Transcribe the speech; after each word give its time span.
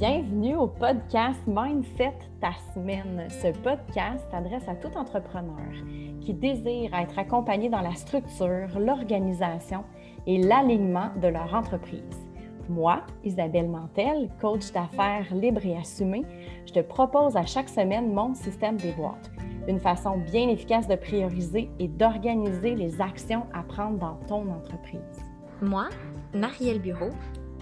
Bienvenue 0.00 0.56
au 0.56 0.66
podcast 0.66 1.38
Mindset 1.46 2.16
ta 2.40 2.52
semaine. 2.72 3.28
Ce 3.28 3.48
podcast 3.60 4.24
s'adresse 4.30 4.66
à 4.66 4.74
tout 4.74 4.96
entrepreneur 4.96 5.74
qui 6.22 6.32
désire 6.32 6.94
être 6.94 7.18
accompagné 7.18 7.68
dans 7.68 7.82
la 7.82 7.94
structure, 7.94 8.78
l'organisation 8.78 9.84
et 10.26 10.38
l'alignement 10.38 11.10
de 11.20 11.28
leur 11.28 11.54
entreprise. 11.54 12.26
Moi, 12.70 13.02
Isabelle 13.24 13.68
Mantel, 13.68 14.30
coach 14.40 14.72
d'affaires 14.72 15.26
libre 15.34 15.66
et 15.66 15.76
assumée, 15.76 16.24
je 16.64 16.72
te 16.72 16.80
propose 16.80 17.36
à 17.36 17.44
chaque 17.44 17.68
semaine 17.68 18.10
mon 18.10 18.32
système 18.32 18.78
des 18.78 18.92
boîtes, 18.92 19.30
une 19.68 19.80
façon 19.80 20.16
bien 20.16 20.48
efficace 20.48 20.88
de 20.88 20.96
prioriser 20.96 21.68
et 21.78 21.88
d'organiser 21.88 22.74
les 22.74 23.02
actions 23.02 23.44
à 23.52 23.62
prendre 23.64 23.98
dans 23.98 24.18
ton 24.26 24.50
entreprise. 24.50 25.20
Moi, 25.60 25.90
Marielle 26.32 26.80
Bureau, 26.80 27.10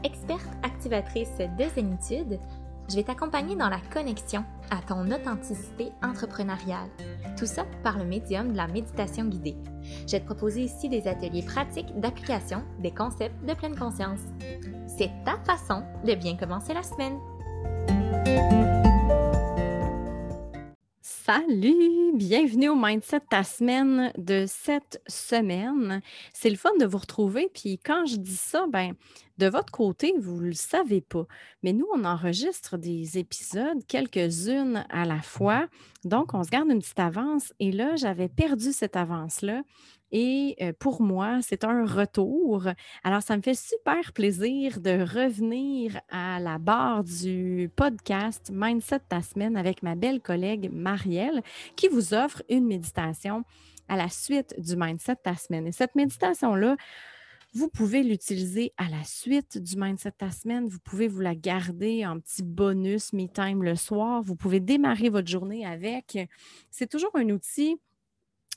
experte 0.04 0.48
activatrice 0.62 1.38
de 1.38 1.64
zénitude, 1.74 2.38
je 2.88 2.96
vais 2.96 3.02
t'accompagner 3.02 3.54
dans 3.54 3.68
la 3.68 3.80
connexion 3.92 4.44
à 4.70 4.80
ton 4.80 5.10
authenticité 5.10 5.92
entrepreneuriale. 6.02 6.88
Tout 7.36 7.46
ça 7.46 7.66
par 7.82 7.98
le 7.98 8.04
médium 8.04 8.52
de 8.52 8.56
la 8.56 8.66
méditation 8.66 9.26
guidée. 9.26 9.56
Je 10.06 10.12
vais 10.12 10.20
te 10.20 10.24
proposer 10.24 10.62
ici 10.62 10.88
des 10.88 11.06
ateliers 11.06 11.42
pratiques 11.42 11.98
d'application 12.00 12.62
des 12.78 12.90
concepts 12.90 13.44
de 13.44 13.52
pleine 13.52 13.76
conscience. 13.76 14.20
C'est 14.86 15.10
ta 15.24 15.36
façon 15.44 15.82
de 16.04 16.14
bien 16.14 16.36
commencer 16.36 16.72
la 16.72 16.82
semaine. 16.82 17.18
Salut! 21.02 22.14
Bienvenue 22.14 22.70
au 22.70 22.74
Mindset 22.74 23.20
ta 23.28 23.44
semaine 23.44 24.10
de 24.16 24.46
cette 24.48 25.02
semaine. 25.06 26.00
C'est 26.32 26.48
le 26.48 26.56
fun 26.56 26.70
de 26.80 26.86
vous 26.86 26.96
retrouver. 26.96 27.50
Puis 27.52 27.78
quand 27.78 28.06
je 28.06 28.16
dis 28.16 28.34
ça, 28.34 28.64
ben 28.66 28.94
de 29.38 29.46
votre 29.46 29.72
côté, 29.72 30.14
vous 30.18 30.40
ne 30.40 30.48
le 30.48 30.52
savez 30.52 31.00
pas. 31.00 31.26
Mais 31.62 31.72
nous, 31.72 31.86
on 31.94 32.04
enregistre 32.04 32.76
des 32.76 33.18
épisodes, 33.18 33.84
quelques-unes 33.86 34.84
à 34.90 35.04
la 35.04 35.22
fois. 35.22 35.66
Donc, 36.04 36.34
on 36.34 36.42
se 36.42 36.50
garde 36.50 36.70
une 36.70 36.80
petite 36.80 36.98
avance. 36.98 37.52
Et 37.60 37.72
là, 37.72 37.96
j'avais 37.96 38.28
perdu 38.28 38.72
cette 38.72 38.96
avance-là. 38.96 39.62
Et 40.10 40.56
pour 40.78 41.02
moi, 41.02 41.40
c'est 41.42 41.64
un 41.64 41.84
retour. 41.84 42.66
Alors, 43.04 43.22
ça 43.22 43.36
me 43.36 43.42
fait 43.42 43.54
super 43.54 44.12
plaisir 44.14 44.80
de 44.80 45.02
revenir 45.02 46.00
à 46.08 46.40
la 46.40 46.58
barre 46.58 47.04
du 47.04 47.70
podcast 47.76 48.50
Mindset 48.52 49.00
ta 49.08 49.20
semaine 49.20 49.56
avec 49.56 49.82
ma 49.82 49.94
belle 49.94 50.20
collègue 50.20 50.70
Marielle 50.72 51.42
qui 51.76 51.88
vous 51.88 52.14
offre 52.14 52.42
une 52.48 52.66
méditation 52.66 53.44
à 53.86 53.96
la 53.96 54.08
suite 54.08 54.54
du 54.58 54.76
Mindset 54.76 55.16
ta 55.16 55.34
semaine. 55.34 55.66
Et 55.66 55.72
cette 55.72 55.94
méditation-là, 55.94 56.76
vous 57.58 57.68
pouvez 57.68 58.04
l'utiliser 58.04 58.72
à 58.76 58.88
la 58.88 59.02
suite 59.02 59.58
du 59.58 59.76
Mindset 59.76 60.12
ta 60.12 60.30
semaine. 60.30 60.68
Vous 60.68 60.78
pouvez 60.78 61.08
vous 61.08 61.20
la 61.20 61.34
garder 61.34 62.06
en 62.06 62.20
petit 62.20 62.44
bonus 62.44 63.12
me-time 63.12 63.64
le 63.64 63.74
soir. 63.74 64.22
Vous 64.22 64.36
pouvez 64.36 64.60
démarrer 64.60 65.08
votre 65.08 65.26
journée 65.26 65.66
avec. 65.66 66.16
C'est 66.70 66.88
toujours 66.88 67.10
un 67.14 67.28
outil 67.30 67.76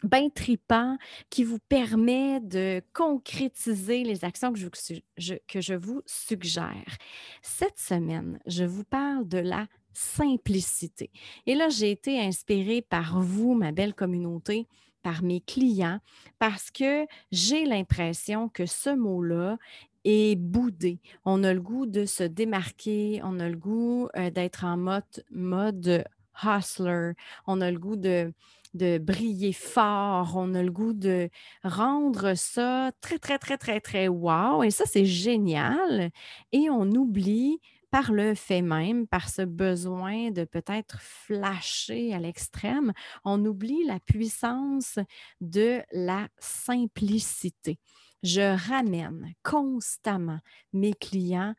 bien 0.04 0.30
tripant 0.30 0.98
qui 1.32 1.44
vous 1.44 1.58
permet 1.68 2.42
de 2.42 2.84
concrétiser 2.94 4.04
les 4.04 4.24
actions 4.24 4.54
que 4.54 4.60
je, 5.18 5.34
que 5.48 5.62
je 5.62 5.74
vous 5.74 6.04
suggère. 6.06 6.98
Cette 7.42 7.80
semaine, 7.80 8.40
je 8.46 8.66
vous 8.66 8.84
parle 8.84 9.28
de 9.28 9.40
la 9.40 9.66
simplicité. 9.94 11.10
Et 11.48 11.56
là, 11.56 11.70
j'ai 11.70 11.90
été 11.90 12.20
inspirée 12.20 12.84
par 12.84 13.20
vous, 13.20 13.56
ma 13.56 13.72
belle 13.72 13.96
communauté, 13.96 14.68
par 15.02 15.24
mes 15.24 15.42
clients, 15.42 16.00
parce 16.40 16.72
que 16.72 17.06
j'ai 17.32 17.66
l'impression 17.66 18.50
que 18.50 18.66
ce 18.66 18.90
mot-là 18.96 19.58
est 20.04 20.36
boudé. 20.36 21.00
On 21.26 21.44
a 21.44 21.54
le 21.54 21.62
goût 21.62 21.86
de 21.86 22.06
se 22.06 22.24
démarquer, 22.24 23.22
on 23.24 23.40
a 23.40 23.50
le 23.50 23.58
goût 23.58 24.10
euh, 24.16 24.30
d'être 24.30 24.66
en 24.66 24.78
mode, 24.78 25.04
mode 25.32 26.04
hustler, 26.44 27.14
on 27.48 27.62
a 27.62 27.72
le 27.72 27.80
goût 27.80 27.96
de 27.96 28.34
de 28.74 28.98
briller 28.98 29.54
fort, 29.54 30.34
on 30.36 30.54
a 30.54 30.64
le 30.64 30.72
goût 30.72 30.94
de 30.94 31.30
rendre 31.64 32.36
ça 32.36 32.92
très, 33.02 33.20
très, 33.20 33.38
très, 33.38 33.58
très, 33.58 33.82
très 33.82 34.08
wow. 34.08 34.64
Et 34.64 34.72
ça, 34.72 34.86
c'est 34.86 35.06
génial. 35.06 36.12
Et 36.52 36.70
on 36.70 36.90
oublie 36.92 37.60
par 37.92 38.12
le 38.12 38.34
fait 38.36 38.62
même, 38.62 39.06
par 39.06 39.30
ce 39.30 39.42
besoin 39.42 40.32
de 40.32 40.46
peut-être 40.46 41.00
flasher 41.02 42.14
à 42.14 42.20
l'extrême, 42.20 42.94
on 43.26 43.46
oublie 43.46 43.84
la 43.86 44.00
puissance 44.00 44.98
de 45.42 45.82
la 45.92 46.28
simplicité. 46.40 47.78
Je 48.24 48.56
ramène 48.70 49.34
constamment 49.44 50.40
mes 50.74 50.94
clients 50.94 51.54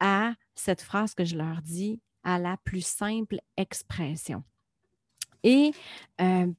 à 0.00 0.32
cette 0.54 0.82
phrase 0.82 1.14
que 1.14 1.24
je 1.24 1.36
leur 1.36 1.60
dis, 1.62 2.00
à 2.22 2.38
la 2.38 2.56
plus 2.64 2.84
simple 2.84 3.38
expression. 3.56 4.42
Et 5.42 5.72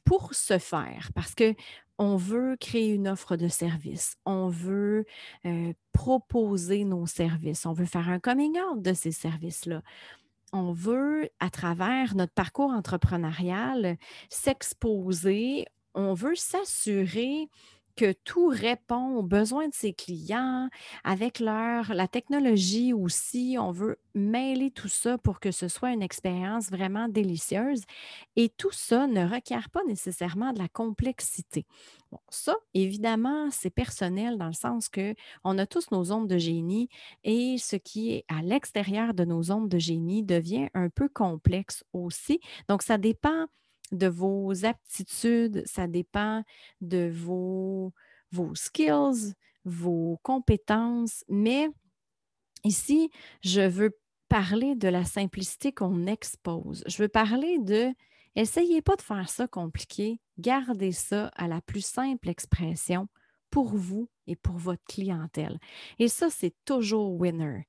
pour 0.03 0.36
ce 0.36 0.59
faire, 0.59 1.09
parce 1.16 1.34
que 1.34 1.56
on 1.97 2.17
veut 2.17 2.57
créer 2.59 2.94
une 2.94 3.07
offre 3.07 3.35
de 3.38 3.47
service, 3.47 4.17
on 4.25 4.50
veut 4.50 5.06
proposer 5.94 6.83
nos 6.83 7.06
services, 7.06 7.66
on 7.66 7.73
veut 7.73 7.85
faire 7.85 8.09
un 8.09 8.19
coming 8.19 8.57
out 8.59 8.81
de 8.81 8.94
ces 8.94 9.11
services-là. 9.11 9.81
On 10.53 10.72
veut, 10.72 11.29
à 11.39 11.50
travers 11.50 12.16
notre 12.16 12.33
parcours 12.33 12.72
entrepreneurial, 12.72 13.97
s'exposer, 14.29 15.66
on 15.94 16.13
veut 16.13 16.35
s'assurer 16.35 17.50
que 17.95 18.11
tout 18.11 18.47
répond 18.47 19.16
aux 19.16 19.23
besoins 19.23 19.67
de 19.67 19.73
ses 19.73 19.94
clients 19.94 20.69
avec 21.03 21.39
leur, 21.39 21.94
la 21.94 22.07
technologie 22.07 22.94
aussi. 22.94 23.57
On 23.59 23.72
veut 23.72 23.97
mêler 24.13 24.72
tout 24.72 24.88
ça 24.88 25.17
pour 25.17 25.39
que 25.39 25.51
ce 25.51 25.67
soit 25.67 25.91
une 25.91 26.01
expérience 26.01 26.69
vraiment 26.69 27.07
délicieuse. 27.07 27.83
Et 28.35 28.50
tout 28.50 28.72
ça 28.72 29.07
ne 29.07 29.25
requiert 29.25 29.69
pas 29.69 29.83
nécessairement 29.85 30.53
de 30.53 30.59
la 30.59 30.67
complexité. 30.67 31.66
Ça, 32.29 32.56
évidemment, 32.73 33.50
c'est 33.51 33.69
personnel 33.69 34.38
dans 34.38 34.47
le 34.47 34.53
sens 34.53 34.89
que 34.89 35.16
on 35.44 35.57
a 35.57 35.66
tous 35.66 35.91
nos 35.91 36.12
ondes 36.12 36.29
de 36.29 36.38
génie 36.38 36.89
et 37.23 37.57
ce 37.57 37.75
qui 37.75 38.13
est 38.13 38.25
à 38.27 38.41
l'extérieur 38.41 39.13
de 39.13 39.25
nos 39.25 39.51
ondes 39.51 39.69
de 39.69 39.79
génie 39.79 40.23
devient 40.23 40.69
un 40.73 40.89
peu 40.89 41.09
complexe 41.09 41.83
aussi. 41.94 42.39
Donc, 42.69 42.83
ça 42.83 42.97
dépend 42.97 43.47
de 43.91 44.07
vos 44.07 44.66
aptitudes, 44.66 45.63
ça 45.66 45.88
dépend 45.88 46.44
de 46.81 47.09
vos, 47.13 47.94
skills, 48.53 49.34
vos 49.63 50.19
compétences, 50.23 51.23
mais 51.29 51.69
ici, 52.63 53.09
je 53.41 53.62
veux 53.62 53.97
parler 54.28 54.75
de 54.75 54.88
la 54.88 55.06
simplicité 55.06 55.72
qu'on 55.72 56.07
expose. 56.07 56.84
Je 56.88 57.03
veux 57.03 57.07
parler 57.07 57.59
de 57.59 57.94
essayez 58.35 58.81
pas 58.81 58.95
de 58.95 59.01
faire 59.01 59.29
ça 59.29 59.47
compliqué, 59.47 60.19
gardez 60.38 60.91
ça 60.91 61.28
à 61.35 61.47
la 61.47 61.62
plus 61.62 61.85
simple 61.85 62.29
expression 62.29 63.07
pour 63.50 63.75
vous 63.75 64.09
et 64.28 64.35
pour 64.35 64.57
votre 64.57 64.84
clientèle. 64.85 65.59
Et 66.00 66.09
ça, 66.09 66.29
c'est 66.29 66.53
toujours 66.66 67.18
winner. 67.19 67.68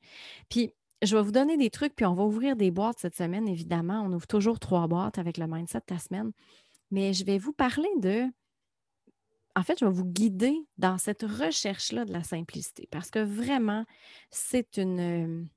Puis, 0.48 0.72
je 1.02 1.16
vais 1.16 1.22
vous 1.22 1.32
donner 1.32 1.56
des 1.56 1.70
trucs, 1.70 1.94
puis 1.94 2.06
on 2.06 2.14
va 2.14 2.24
ouvrir 2.24 2.56
des 2.56 2.70
boîtes 2.70 2.98
cette 2.98 3.16
semaine, 3.16 3.48
évidemment. 3.48 4.02
On 4.04 4.12
ouvre 4.12 4.26
toujours 4.26 4.58
trois 4.58 4.86
boîtes 4.86 5.18
avec 5.18 5.36
le 5.36 5.46
mindset 5.46 5.80
de 5.80 5.84
ta 5.84 5.98
semaine. 5.98 6.32
Mais 6.90 7.12
je 7.12 7.24
vais 7.24 7.38
vous 7.38 7.52
parler 7.52 7.88
de. 7.98 8.24
En 9.54 9.62
fait, 9.62 9.78
je 9.78 9.84
vais 9.84 9.90
vous 9.90 10.04
guider 10.04 10.54
dans 10.76 10.98
cette 10.98 11.22
recherche-là 11.22 12.04
de 12.04 12.12
la 12.12 12.22
simplicité 12.22 12.88
parce 12.90 13.10
que 13.10 13.18
vraiment, 13.18 13.84
c'est 14.30 14.76
une, 14.76 15.48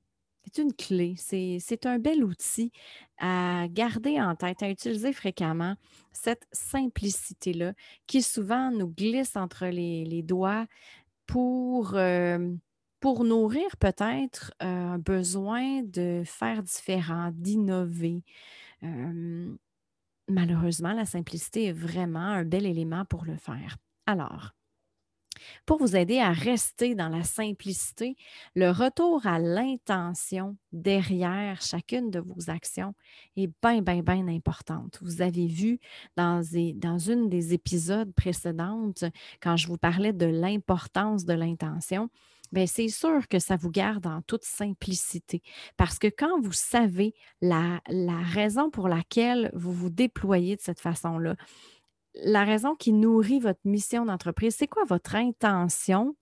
clé. 0.78 1.14
C'est 1.18 1.86
un 1.86 1.98
bel 1.98 2.24
outil 2.24 2.72
à 3.18 3.66
garder 3.68 4.20
en 4.20 4.34
tête, 4.34 4.62
à 4.62 4.70
utiliser 4.70 5.12
fréquemment, 5.12 5.76
cette 6.12 6.46
simplicité-là 6.52 7.74
qui 8.06 8.22
souvent 8.22 8.70
nous 8.70 8.88
glisse 8.88 9.36
entre 9.36 9.66
les, 9.66 10.22
doigts 10.22 10.66
pour. 11.26 11.94
Euh, 11.94 12.54
pour 13.00 13.24
nourrir 13.24 13.76
peut-être 13.78 14.52
un 14.60 14.98
besoin 14.98 15.82
de 15.82 16.22
faire 16.24 16.62
différent, 16.62 17.30
d'innover. 17.32 18.22
malheureusement, 20.28 20.92
la 20.92 21.06
simplicité 21.06 21.66
est 21.66 21.72
vraiment 21.72 22.20
un 22.20 22.44
bel 22.44 22.66
élément 22.66 23.04
pour 23.04 23.24
le 23.24 23.36
faire. 23.36 23.76
Alors, 24.06 24.52
pour 25.66 25.78
vous 25.78 25.96
aider 25.96 26.18
à 26.18 26.32
rester 26.32 26.94
dans 26.94 27.08
la 27.08 27.22
simplicité, 27.22 28.16
le 28.54 28.70
retour 28.70 29.26
à 29.26 29.38
l'intention 29.38 30.56
derrière 30.72 31.60
chacune 31.62 32.10
de 32.10 32.20
vos 32.20 32.50
actions 32.50 32.94
est 33.36 33.50
bien, 33.62 33.80
bien, 33.80 34.02
bien 34.02 34.28
importante. 34.28 34.98
Vous 35.02 35.22
avez 35.22 35.46
vu 35.46 35.78
dans, 36.16 36.42
dans 36.74 36.98
une 36.98 37.28
des 37.28 37.54
épisodes 37.54 38.12
précédentes, 38.12 39.04
quand 39.40 39.56
je 39.56 39.68
vous 39.68 39.78
parlais 39.78 40.12
de 40.12 40.26
l'importance 40.26 41.24
de 41.24 41.34
l'intention, 41.34 42.10
Bien, 42.52 42.66
c'est 42.66 42.88
sûr 42.88 43.28
que 43.28 43.38
ça 43.38 43.56
vous 43.56 43.70
garde 43.70 44.06
en 44.06 44.22
toute 44.22 44.44
simplicité. 44.44 45.42
Parce 45.76 45.98
que 45.98 46.08
quand 46.08 46.40
vous 46.40 46.52
savez 46.52 47.14
la, 47.40 47.80
la 47.88 48.18
raison 48.18 48.70
pour 48.70 48.88
laquelle 48.88 49.50
vous 49.54 49.72
vous 49.72 49.90
déployez 49.90 50.56
de 50.56 50.60
cette 50.60 50.80
façon-là, 50.80 51.36
la 52.14 52.44
raison 52.44 52.74
qui 52.74 52.92
nourrit 52.92 53.38
votre 53.38 53.60
mission 53.64 54.04
d'entreprise, 54.04 54.56
c'est 54.58 54.66
quoi 54.66 54.84
votre 54.84 55.14
intention 55.14 56.16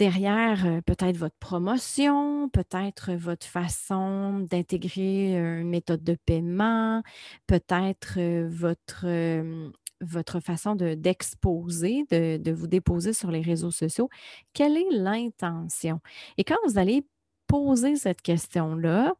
derrière 0.00 0.66
euh, 0.66 0.80
peut-être 0.80 1.18
votre 1.18 1.36
promotion, 1.38 2.48
peut-être 2.48 3.12
votre 3.12 3.46
façon 3.46 4.40
d'intégrer 4.40 5.36
une 5.36 5.68
méthode 5.68 6.02
de 6.02 6.16
paiement, 6.24 7.02
peut-être 7.46 8.14
euh, 8.18 8.48
votre, 8.50 9.02
euh, 9.04 9.70
votre 10.00 10.40
façon 10.40 10.74
d'exposer, 10.74 12.04
de, 12.10 12.36
de, 12.38 12.52
vous 12.52 12.66
déposer 12.66 13.12
sur 13.12 13.30
les 13.30 13.42
réseaux 13.42 13.70
sociaux. 13.70 14.08
Quelle 14.52 14.76
est 14.76 14.90
l'intention? 14.90 16.00
Et 16.38 16.44
quand 16.44 16.56
vous 16.66 16.78
allez 16.78 17.06
poser 17.46 17.96
cette 17.96 18.22
question-là, 18.22 19.14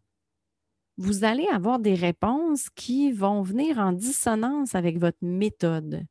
vous 0.97 1.25
allez 1.25 1.47
avoir 1.47 1.79
des 1.79 1.95
réponses 1.95 2.69
qui 2.71 3.11
vont 3.11 3.43
venir 3.43 3.79
en 3.79 3.93
dissonance 3.93 4.75
avec 4.75 4.99
votre 4.99 5.19
méthode. 5.23 6.05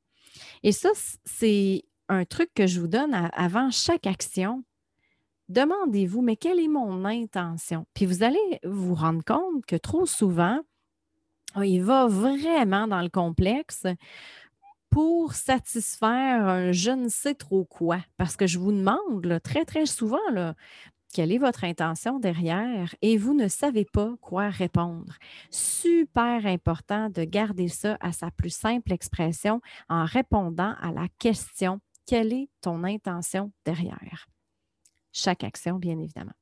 Et 0.64 0.72
ça, 0.72 0.90
c'est 1.26 1.84
un 2.08 2.26
truc 2.26 2.50
que 2.56 2.68
je 2.68 2.80
vous 2.80 2.88
donne 2.88 3.14
avant 3.34 3.70
chaque 3.70 4.08
action. 4.08 4.64
Demandez-vous, 5.48 6.22
mais 6.22 6.36
quelle 6.36 6.60
est 6.60 6.68
mon 6.68 7.06
intention? 7.06 7.86
Puis 7.94 8.06
vous 8.06 8.24
allez 8.24 8.60
vous 8.64 8.96
rendre 8.96 9.24
compte 9.24 9.66
que 9.68 9.76
trop 9.76 10.06
souvent, 10.06 10.60
il 11.58 11.84
va 11.84 12.08
vraiment 12.08 12.88
dans 12.88 13.02
le 13.02 13.10
complexe 13.10 13.86
pour 14.90 15.34
satisfaire 15.34 16.48
un 16.48 16.72
je 16.72 16.92
ne 16.92 17.10
sais 17.10 17.36
trop 17.36 17.66
quoi? 17.66 18.00
Parce 18.18 18.36
que 18.36 18.48
je 18.48 18.60
vous 18.60 18.72
demande 18.72 19.40
très, 19.44 19.66
très 19.66 19.86
souvent, 19.86 20.18
quelle 21.14 21.32
est 21.32 21.38
votre 21.40 21.64
intention 21.64 22.20
derrière 22.20 22.96
et 23.02 23.18
vous 23.18 23.34
ne 23.34 23.48
savez 23.48 23.86
pas 23.86 24.14
quoi 24.22 24.50
répondre. 24.50 25.14
Super 25.50 26.46
important 26.46 27.10
de 27.10 27.24
garder 27.24 27.68
ça 27.68 27.98
à 28.00 28.12
sa 28.12 28.32
plus 28.32 28.54
simple 28.54 28.94
expression 28.94 29.62
en 29.90 30.06
répondant 30.06 30.76
à 30.80 30.92
la 30.92 31.08
question 31.18 31.80
quelle 32.06 32.34
est 32.34 32.50
ton 32.62 32.84
intention 32.84 33.52
derrière? 33.66 34.28
Chaque 35.12 35.44
action, 35.44 35.78
bien 35.78 36.00
évidemment. 36.00 36.34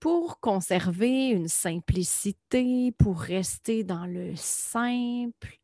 Pour 0.00 0.40
conserver 0.40 1.28
une 1.28 1.48
simplicité, 1.48 2.92
pour 2.98 3.20
rester 3.20 3.84
dans 3.84 4.06
le 4.06 4.34
simple, 4.34 5.58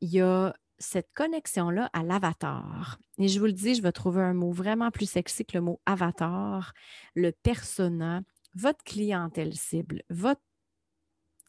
il 0.00 0.10
y 0.10 0.20
a 0.20 0.54
cette 0.78 1.12
connexion-là 1.14 1.90
à 1.92 2.02
l'avatar. 2.02 2.98
Et 3.18 3.28
je 3.28 3.38
vous 3.38 3.46
le 3.46 3.52
dis, 3.52 3.74
je 3.74 3.82
vais 3.82 3.92
trouver 3.92 4.22
un 4.22 4.34
mot 4.34 4.50
vraiment 4.50 4.90
plus 4.90 5.08
sexy 5.08 5.44
que 5.44 5.56
le 5.56 5.62
mot 5.62 5.80
avatar, 5.86 6.74
le 7.14 7.32
persona, 7.32 8.22
votre 8.54 8.84
clientèle 8.84 9.54
cible, 9.54 10.02
votre 10.10 10.42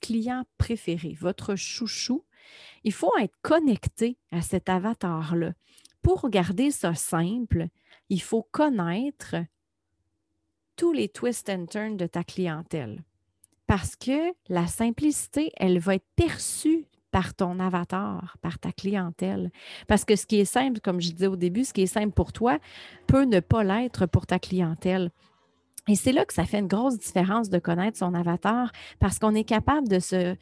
client 0.02 0.46
préféré, 0.58 1.16
votre 1.20 1.56
chouchou. 1.56 2.24
Il 2.84 2.94
faut 2.94 3.16
être 3.18 3.36
connecté 3.42 4.18
à 4.32 4.42
cet 4.42 4.70
avatar-là. 4.70 5.54
Pour 6.02 6.30
garder 6.30 6.70
ça 6.70 6.94
simple, 6.94 7.68
il 8.10 8.22
faut 8.22 8.44
connaître 8.44 9.36
tous 10.76 10.92
les 10.92 11.10
twists 11.10 11.50
and 11.50 11.66
turns 11.66 11.98
de 11.98 12.06
ta 12.06 12.24
clientèle. 12.24 13.04
Parce 13.68 13.96
que 13.96 14.34
la 14.48 14.68
simplicité, 14.68 15.52
elle 15.56 15.80
va 15.80 15.96
être 15.96 16.08
perçue 16.16 16.86
par 17.16 17.34
ton 17.34 17.62
avatar, 17.62 18.36
par 18.42 18.60
ta 18.60 18.74
clientèle. 18.74 19.50
Parce 19.88 20.04
que 20.04 20.18
ce 20.18 20.26
qui 20.26 20.36
est 20.36 20.44
simple, 20.44 20.82
comme 20.82 21.00
je 21.00 21.14
disais 21.14 21.28
au 21.28 21.38
début, 21.38 21.64
ce 21.64 21.72
qui 21.72 21.84
est 21.84 21.86
simple 21.86 22.12
pour 22.12 22.34
toi 22.34 22.60
peut 23.08 23.24
ne 23.24 23.40
pas 23.40 23.64
l'être 23.64 24.06
pour 24.06 24.28
ta 24.28 24.38
clientèle. 24.38 25.12
Et 25.88 25.96
c'est 25.96 26.12
là 26.12 26.26
que 26.26 26.34
ça 26.34 26.44
fait 26.44 26.60
une 26.60 26.68
grosse 26.68 26.98
différence 26.98 27.50
de 27.50 27.58
connaître 27.58 27.98
son 27.98 28.14
avatar 28.14 28.70
parce 29.00 29.18
qu'on 29.18 29.34
est 29.34 29.46
capable 29.46 29.88
de 29.88 30.00
se 30.00 30.36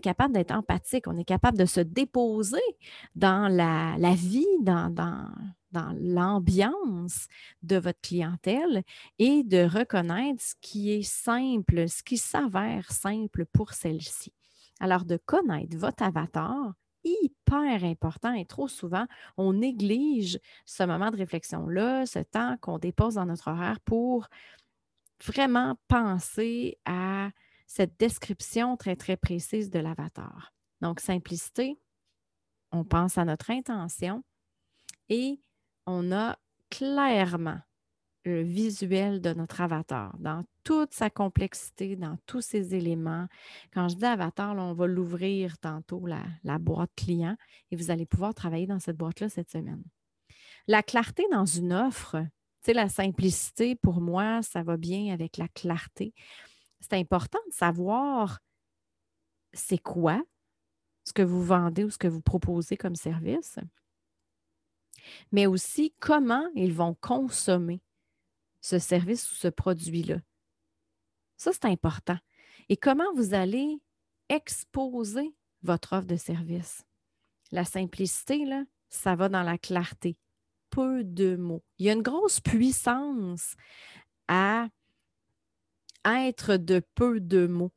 capable 0.00 0.34
d'être 0.34 0.52
empathique, 0.52 1.08
on 1.08 1.16
est 1.16 1.24
capable 1.24 1.58
de 1.58 1.64
se 1.64 1.80
déposer 1.80 2.68
dans 3.16 3.48
la, 3.48 4.14
vie, 4.14 4.46
dans, 4.60 4.90
dans, 4.90 5.26
dans 5.72 5.92
l'ambiance 6.00 7.26
de 7.64 7.76
votre 7.76 8.00
clientèle 8.02 8.84
et 9.18 9.42
de 9.42 9.64
reconnaître 9.64 10.40
ce 10.40 10.54
qui 10.60 10.92
est 10.92 11.02
simple, 11.02 11.88
ce 11.88 12.04
qui 12.04 12.18
s'avère 12.18 12.92
simple 12.92 13.46
pour 13.46 13.72
celle-ci. 13.72 14.32
Alors, 14.80 15.04
de 15.04 15.16
connaître 15.16 15.76
votre 15.76 16.02
avatar, 16.02 16.74
hyper 17.04 17.84
important 17.84 18.32
et 18.32 18.44
trop 18.44 18.68
souvent, 18.68 19.06
on 19.36 19.52
néglige 19.52 20.38
ce 20.66 20.82
moment 20.82 21.10
de 21.10 21.16
réflexion-là, 21.16 22.06
ce 22.06 22.20
temps 22.20 22.56
qu'on 22.60 22.78
dépose 22.78 23.14
dans 23.14 23.26
notre 23.26 23.48
horaire 23.48 23.80
pour 23.80 24.28
vraiment 25.24 25.76
penser 25.88 26.78
à 26.84 27.30
cette 27.66 27.98
description 27.98 28.76
très, 28.76 28.96
très 28.96 29.16
précise 29.16 29.70
de 29.70 29.78
l'avatar. 29.78 30.52
Donc, 30.80 31.00
simplicité, 31.00 31.78
on 32.72 32.84
pense 32.84 33.18
à 33.18 33.24
notre 33.24 33.50
intention 33.50 34.22
et 35.08 35.40
on 35.86 36.12
a 36.12 36.38
clairement 36.70 37.60
visuel 38.30 39.20
de 39.20 39.32
notre 39.32 39.60
avatar 39.60 40.16
dans 40.18 40.44
toute 40.64 40.92
sa 40.92 41.10
complexité, 41.10 41.96
dans 41.96 42.16
tous 42.26 42.40
ses 42.40 42.74
éléments. 42.74 43.26
Quand 43.72 43.88
je 43.88 43.96
dis 43.96 44.04
avatar, 44.04 44.56
on 44.56 44.74
va 44.74 44.86
l'ouvrir 44.86 45.58
tantôt, 45.58 46.06
la, 46.06 46.58
boîte 46.58 46.90
client, 46.96 47.36
et 47.70 47.76
vous 47.76 47.90
allez 47.90 48.06
pouvoir 48.06 48.34
travailler 48.34 48.66
dans 48.66 48.80
cette 48.80 48.96
boîte-là 48.96 49.28
cette 49.28 49.50
semaine. 49.50 49.82
La 50.66 50.82
clarté 50.82 51.24
dans 51.30 51.46
une 51.46 51.72
offre, 51.72 52.16
tu 52.62 52.72
la 52.72 52.88
simplicité, 52.88 53.76
pour 53.76 54.00
moi, 54.00 54.42
ça 54.42 54.62
va 54.62 54.76
bien 54.76 55.12
avec 55.12 55.36
la 55.36 55.48
clarté. 55.48 56.12
C'est 56.80 56.94
important 56.94 57.38
de 57.48 57.54
savoir 57.54 58.40
c'est 59.52 59.78
quoi 59.78 60.22
ce 61.04 61.12
que 61.12 61.22
vous 61.22 61.42
vendez 61.42 61.84
ou 61.84 61.90
ce 61.90 61.98
que 61.98 62.08
vous 62.08 62.20
proposez 62.20 62.76
comme 62.76 62.94
service, 62.94 63.58
mais 65.32 65.46
aussi 65.46 65.94
comment 66.00 66.46
ils 66.54 66.72
vont 66.72 66.94
consommer 67.00 67.80
ce 68.68 68.78
service 68.78 69.30
ou 69.32 69.34
ce 69.34 69.48
produit-là. 69.48 70.18
Ça, 71.36 71.52
c'est 71.52 71.64
important. 71.64 72.18
Et 72.68 72.76
comment 72.76 73.12
vous 73.14 73.32
allez 73.32 73.80
exposer 74.28 75.34
votre 75.62 75.94
offre 75.94 76.06
de 76.06 76.16
service? 76.16 76.84
La 77.50 77.64
simplicité, 77.64 78.44
là, 78.44 78.64
ça 78.90 79.16
va 79.16 79.28
dans 79.28 79.42
la 79.42 79.56
clarté. 79.56 80.16
Peu 80.70 81.02
de 81.02 81.36
mots. 81.36 81.64
Il 81.78 81.86
y 81.86 81.90
a 81.90 81.94
une 81.94 82.02
grosse 82.02 82.40
puissance 82.40 83.54
à 84.28 84.68
être 86.04 86.56
de 86.56 86.82
peu 86.94 87.20
de 87.20 87.46
mots. 87.46 87.72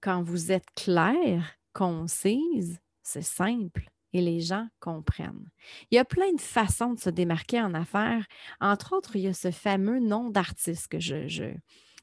Quand 0.00 0.22
vous 0.22 0.52
êtes 0.52 0.70
clair, 0.76 1.58
concise, 1.72 2.78
c'est 3.02 3.22
simple 3.22 3.90
et 4.12 4.20
les 4.20 4.40
gens 4.40 4.66
comprennent. 4.80 5.50
Il 5.90 5.96
y 5.96 5.98
a 5.98 6.04
plein 6.04 6.32
de 6.32 6.40
façons 6.40 6.94
de 6.94 6.98
se 6.98 7.10
démarquer 7.10 7.60
en 7.60 7.74
affaires. 7.74 8.26
Entre 8.60 8.94
autres, 8.94 9.16
il 9.16 9.22
y 9.22 9.28
a 9.28 9.34
ce 9.34 9.50
fameux 9.50 10.00
nom 10.00 10.30
d'artiste 10.30 10.88
que 10.88 11.00
je, 11.00 11.54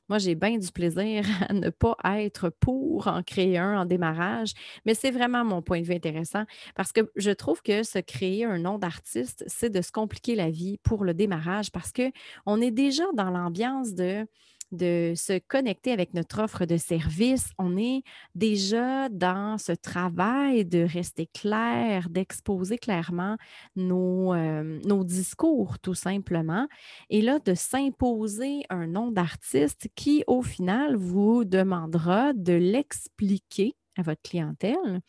moi, 0.07 0.19
j'ai 0.19 0.36
bien 0.36 0.57
du 0.57 0.72
plaisir 0.72 1.25
à 1.50 1.53
ne 1.53 1.70
pas 1.70 1.98
être 2.03 2.50
pour 2.50 3.08
en 3.08 3.24
créer 3.24 3.58
un 3.58 3.82
en 3.82 3.86
démarrage, 3.86 4.53
mais 4.86 4.94
c'est 4.94 5.12
vraiment 5.12 5.44
mon 5.44 5.62
point 5.62 5.82
de 5.82 5.86
vue 5.86 5.96
intéressant 5.96 6.46
parce 6.75 6.91
que 6.91 7.12
je 7.15 7.32
trouve 7.32 7.62
que 7.62 7.84
se 7.84 8.00
créer 8.00 8.46
un 8.46 8.60
nom 8.60 8.77
d'artiste, 8.77 9.44
c'est 9.48 9.70
de 9.70 9.82
se 9.82 9.91
compliquer 9.91 10.36
la 10.36 10.50
vie 10.51 10.77
pour 10.84 11.03
le 11.03 11.13
démarrage 11.13 11.72
parce 11.72 11.91
qu'on 11.91 12.62
est 12.62 12.72
déjà 12.72 13.06
dans 13.13 13.32
l'ambiance 13.32 13.94
de 13.94 14.27
de 14.75 15.13
se 15.15 15.39
connecter 15.39 15.91
avec 15.91 16.13
notre 16.13 16.44
offre 16.44 16.65
de 16.65 16.77
service. 16.77 17.50
On 17.58 17.77
est 17.77 18.03
déjà 18.36 19.10
dans 19.10 19.58
ce 19.58 19.72
travail 19.72 20.65
de 20.65 20.79
rester 20.84 21.27
clair, 21.27 22.10
d'exposer 22.10 22.77
clairement 22.77 23.38
nos, 23.75 24.34
euh, 24.34 24.79
nos, 24.86 25.03
discours, 25.03 25.79
tout 25.79 25.94
simplement. 25.94 26.67
Et 27.10 27.22
là, 27.22 27.39
de 27.39 27.53
s'imposer 27.53 28.63
un 28.70 28.88
nom 28.88 29.12
d'artiste 29.12 29.89
qui, 29.96 30.24
au 30.27 30.41
final, 30.41 30.96
vous 30.96 31.46
demandera 31.46 32.34
de 32.34 32.53
l'expliquer 32.53 33.75
à 33.98 34.01
votre 34.01 34.22
clientèle 34.22 35.01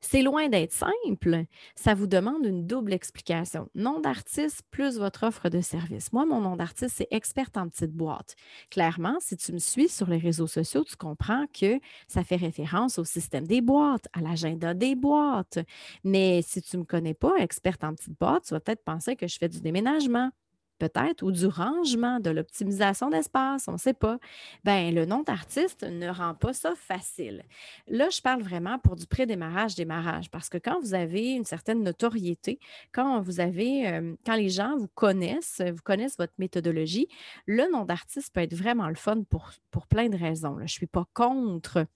c'est 0.00 0.22
loin 0.22 0.48
d'être 0.48 0.72
simple. 0.72 1.44
Ça 1.74 1.94
vous 1.94 2.06
demande 2.06 2.44
une 2.44 2.66
double 2.66 2.92
explication. 2.92 3.68
Nom 3.74 4.00
d'artiste 4.00 4.62
plus 4.70 4.98
votre 4.98 5.24
offre 5.24 5.48
de 5.48 5.60
service. 5.60 6.12
Moi, 6.12 6.26
mon 6.26 6.40
nom 6.40 6.56
d'artiste, 6.56 6.96
c'est 6.96 7.08
experte 7.10 7.56
en 7.56 7.68
petite 7.68 7.92
boîte. 7.92 8.36
Clairement, 8.70 9.16
si 9.20 9.36
tu 9.36 9.52
me 9.52 9.58
suis 9.58 9.88
sur 9.88 10.08
les 10.08 10.18
réseaux 10.18 10.46
sociaux, 10.46 10.84
tu 10.84 10.96
comprends 10.96 11.46
que 11.52 11.78
ça 12.08 12.24
fait 12.24 12.36
référence 12.36 12.98
au 12.98 13.04
système 13.04 13.46
des 13.46 13.60
boîtes, 13.60 14.08
à 14.12 14.20
l'agenda 14.20 14.74
des 14.74 14.94
boîtes. 14.94 15.58
Mais 16.04 16.42
si 16.42 16.62
tu 16.62 16.76
ne 16.76 16.82
me 16.82 16.86
connais 16.86 17.14
pas, 17.14 17.34
experte 17.38 17.84
en 17.84 17.94
petite 17.94 18.18
boîte, 18.18 18.44
tu 18.44 18.54
vas 18.54 18.60
peut-être 18.60 18.84
penser 18.84 19.16
que 19.16 19.26
je 19.26 19.38
fais 19.38 19.48
du 19.48 19.60
déménagement 19.60 20.30
peut-être, 20.78 21.22
ou 21.22 21.32
du 21.32 21.46
rangement, 21.46 22.20
de 22.20 22.30
l'optimisation 22.30 23.10
d'espace, 23.10 23.68
on 23.68 23.72
ne 23.72 23.78
sait 23.78 23.94
pas, 23.94 24.18
ben 24.64 24.94
le 24.94 25.06
nom 25.06 25.22
d'artiste 25.22 25.82
ne 25.84 26.08
rend 26.08 26.34
pas 26.34 26.52
ça 26.52 26.74
facile. 26.76 27.42
Là, 27.88 28.08
je 28.10 28.20
parle 28.20 28.42
vraiment 28.42 28.78
pour 28.78 28.96
du 28.96 29.06
pré-démarrage, 29.06 29.74
démarrage, 29.74 30.30
parce 30.30 30.48
que 30.48 30.58
quand 30.58 30.80
vous 30.80 30.94
avez 30.94 31.32
une 31.32 31.44
certaine 31.44 31.82
notoriété, 31.82 32.58
quand 32.92 33.20
vous 33.20 33.40
avez, 33.40 34.00
quand 34.24 34.36
les 34.36 34.48
gens 34.48 34.76
vous 34.76 34.88
connaissent, 34.94 35.60
vous 35.60 35.82
connaissent 35.82 36.16
votre 36.18 36.34
méthodologie, 36.38 37.08
le 37.46 37.70
nom 37.72 37.84
d'artiste 37.84 38.32
peut 38.32 38.40
être 38.40 38.54
vraiment 38.54 38.88
le 38.88 38.94
fun 38.94 39.22
pour, 39.28 39.50
pour 39.70 39.86
plein 39.86 40.08
de 40.08 40.16
raisons. 40.16 40.56
Je 40.58 40.62
ne 40.62 40.68
suis 40.68 40.86
pas 40.86 41.06
contre 41.14 41.86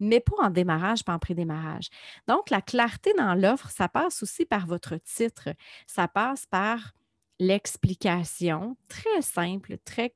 mais 0.00 0.20
pas 0.20 0.36
en 0.38 0.50
démarrage, 0.50 1.04
pas 1.04 1.14
en 1.14 1.18
pré-démarrage. 1.18 1.88
Donc, 2.26 2.50
la 2.50 2.60
clarté 2.60 3.12
dans 3.14 3.34
l'offre, 3.34 3.70
ça 3.70 3.88
passe 3.88 4.22
aussi 4.22 4.44
par 4.44 4.66
votre 4.66 4.96
titre. 4.96 5.50
Ça 5.86 6.08
passe 6.08 6.46
par 6.46 6.92
l'explication 7.38 8.76
très 8.88 9.22
simple, 9.22 9.78
très 9.84 10.14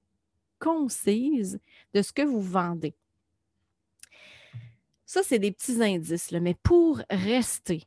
concise 0.58 1.60
de 1.94 2.02
ce 2.02 2.12
que 2.12 2.22
vous 2.22 2.40
vendez. 2.40 2.94
Ça, 5.06 5.22
c'est 5.22 5.38
des 5.38 5.52
petits 5.52 5.82
indices, 5.82 6.32
mais 6.32 6.54
pour 6.62 7.02
rester 7.10 7.82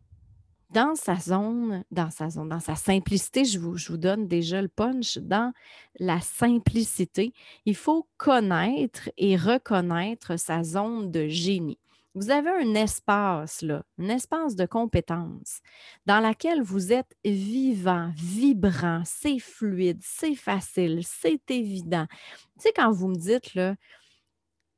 dans 0.70 0.94
sa 0.96 1.16
zone, 1.16 1.84
dans 1.90 2.10
sa 2.12 2.30
zone, 2.30 2.50
dans 2.50 2.60
sa 2.60 2.76
simplicité, 2.76 3.46
je 3.46 3.58
vous, 3.60 3.78
je 3.78 3.90
vous 3.90 3.98
donne 3.98 4.28
déjà 4.28 4.62
le 4.62 4.68
punch, 4.68 5.18
dans 5.20 5.54
la 6.00 6.20
simplicité, 6.20 7.34
il 7.66 7.76
faut 7.76 8.08
connaître 8.18 9.10
et 9.18 9.38
reconnaître 9.38 10.38
sa 10.38 10.64
zone 10.64 11.12
de 11.12 11.28
génie. 11.28 11.80
Vous 12.16 12.32
avez 12.32 12.50
un 12.50 12.76
espace, 12.76 13.62
là, 13.62 13.84
un 14.00 14.08
espace 14.08 14.56
de 14.56 14.66
compétence 14.66 15.60
dans 16.06 16.22
laquelle 16.22 16.62
vous 16.62 16.94
êtes 16.94 17.14
vivant, 17.26 18.12
vibrant, 18.16 19.02
c'est 19.06 19.38
fluide, 19.40 20.00
c'est 20.02 20.36
facile, 20.36 21.02
c'est 21.04 21.42
évident. 21.52 22.06
Tu 22.10 22.64
sais, 22.64 22.74
quand 22.74 22.92
vous 22.92 23.10
me 23.10 23.16
dites, 23.16 23.54
là, 23.54 23.76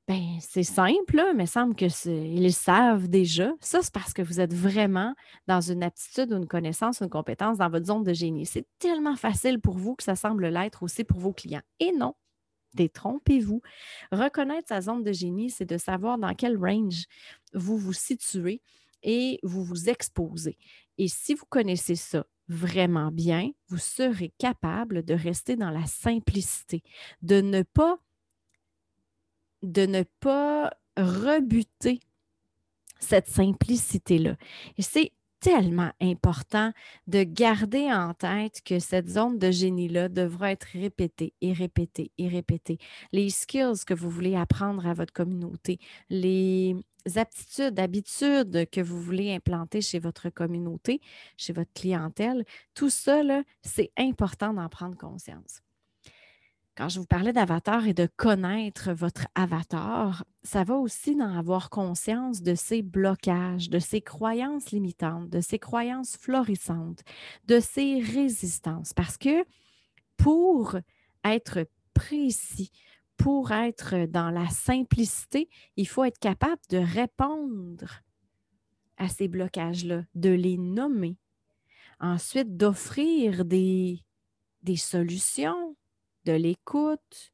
ben, 0.08 0.38
c'est 0.39 0.63
simple, 0.63 1.22
mais 1.36 1.44
il 1.44 1.48
semble 1.48 1.75
qu'ils 1.75 2.41
le 2.41 2.50
savent 2.50 3.10
déjà. 3.10 3.51
Ça, 3.60 3.82
c'est 3.82 3.94
parce 3.94 4.13
que 4.13 4.22
vous 4.22 4.39
êtes 4.39 4.53
vraiment 4.53 5.13
dans 5.48 5.60
une 5.60 5.84
aptitude 5.84 6.32
ou 6.32 6.38
une 6.38 6.48
connaissance, 6.48 7.01
une 7.01 7.10
compétence 7.10 7.58
dans 7.58 7.70
votre 7.70 7.86
zone 7.88 8.03
de 8.03 8.13
génie. 8.13 8.46
C'est 8.46 8.65
tellement 8.79 9.17
facile 9.17 9.60
pour 9.60 9.77
vous 9.77 9.96
que 9.96 10.03
ça 10.03 10.15
semble 10.15 10.48
l'être 10.48 10.82
aussi 10.82 11.03
pour 11.03 11.20
vos 11.20 11.34
clients. 11.34 11.62
Et 11.82 11.91
non, 11.91 12.13
détrompez-vous. 12.77 13.62
Reconnaître 14.12 14.69
sa 14.69 14.81
zone 14.81 15.03
de 15.03 15.12
génie, 15.12 15.50
c'est 15.50 15.65
de 15.65 15.77
savoir 15.77 16.17
dans 16.17 16.34
quel 16.34 16.57
range 16.57 17.05
vous 17.53 17.77
vous 17.77 17.93
situez 17.93 18.62
et 19.03 19.39
vous 19.43 19.63
vous 19.63 19.89
exposez. 19.89 20.57
Et 20.98 21.07
si 21.07 21.34
vous 21.34 21.46
connaissez 21.50 21.96
ça 21.96 22.25
vraiment 22.48 23.12
bien, 23.12 23.51
vous 23.67 23.77
serez 23.77 24.31
capable 24.38 25.03
de 25.03 25.13
rester 25.13 25.55
dans 25.55 25.69
la 25.69 25.86
simplicité, 25.86 26.84
de 27.22 27.41
ne 27.41 27.63
pas 27.63 28.00
de 29.63 29.86
ne 29.86 30.03
pas 30.19 30.72
rebuter 30.98 32.00
cette 33.00 33.27
simplicité-là. 33.27 34.38
Tellement 35.39 35.91
important 36.01 36.72
de 37.08 37.24
garder 37.24 37.91
en 37.91 38.13
tête 38.13 38.62
que 38.63 38.79
cette 38.79 39.10
zone 39.10 39.38
de 39.38 39.51
génie-là 39.51 40.10
devra 40.10 40.51
être 40.51 40.67
répétée 40.74 41.34
et 41.41 41.53
répétée 41.53 42.12
et 42.17 42.27
répétée. 42.27 42.77
Les 43.12 43.29
skills 43.29 43.86
que 43.86 43.94
vous 43.94 44.10
voulez 44.10 44.36
apprendre 44.36 44.86
à 44.88 44.94
votre 44.94 45.13
communauté, 45.13 45.79
les 46.10 46.75
aptitudes, 47.15 47.79
habitudes 47.79 48.70
que 48.70 48.82
vous 48.82 49.01
voulez 49.01 49.34
implanter 49.34 49.82
chez 49.82 50.00
votre 50.00 50.29
communauté, 50.29 51.01
chez 51.38 51.53
votre 51.53 51.72
clientèle, 51.74 52.44
tout 52.74 52.89
ça, 52.89 53.22
c'est 53.62 53.91
important 53.98 54.53
d'en 54.53 54.70
prendre 54.70 54.98
conscience. 54.98 55.62
Quand 56.77 56.89
je 56.89 57.00
vous 57.00 57.07
parlais 57.07 57.34
d'avatar 57.34 57.88
et 57.88 57.96
de 57.96 58.07
connaître 58.17 58.91
votre 58.91 59.25
avatar, 59.34 60.24
ça 60.43 60.63
va 60.63 60.75
aussi 60.75 61.15
d'en 61.15 61.36
avoir 61.36 61.72
conscience 61.72 62.43
de 62.43 62.53
ses 62.53 62.84
blocages, 62.84 63.72
de 63.72 63.79
ses 63.79 64.01
croyances 64.01 64.69
limitantes, 64.69 65.27
de 65.27 65.41
ses 65.41 65.57
croyances 65.57 66.17
florissantes, 66.17 67.01
de 67.46 67.60
ses 67.60 68.00
résistances. 68.00 68.93
Parce 68.93 69.17
que 69.17 69.43
pour 70.17 70.77
être 71.25 71.67
précis, 71.96 72.72
pour 73.17 73.51
être 73.51 74.05
dans 74.05 74.29
la 74.29 74.48
simplicité, 74.48 75.50
il 75.77 75.88
faut 75.88 76.03
être 76.03 76.19
capable 76.19 76.62
de 76.69 76.77
répondre 76.77 78.03
à 78.98 79.07
ces 79.07 79.27
blocages-là, 79.27 80.03
de 80.13 80.29
les 80.29 80.57
nommer. 80.57 81.17
Ensuite, 82.00 82.55
d'offrir 82.55 83.46
des, 83.46 84.03
des 84.62 84.77
solutions, 84.77 85.75
de 86.27 86.34
l'écoute, 86.34 87.31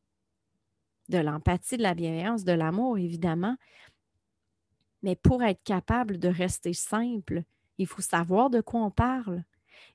de 1.09 1.17
l'empathie, 1.17 1.77
de 1.77 1.81
la 1.81 1.95
bienveillance, 1.95 2.43
de 2.43 2.53
l'amour, 2.53 2.99
évidemment. 2.99 3.57
Mais 5.01 5.15
pour 5.15 5.41
être 5.43 5.63
capable 5.63 6.19
de 6.19 6.29
rester 6.29 6.73
simple, 6.73 7.43
il 7.79 7.87
faut 7.87 8.03
savoir 8.03 8.51
de 8.51 8.61
quoi 8.61 8.81
on 8.81 8.91
parle. 8.91 9.43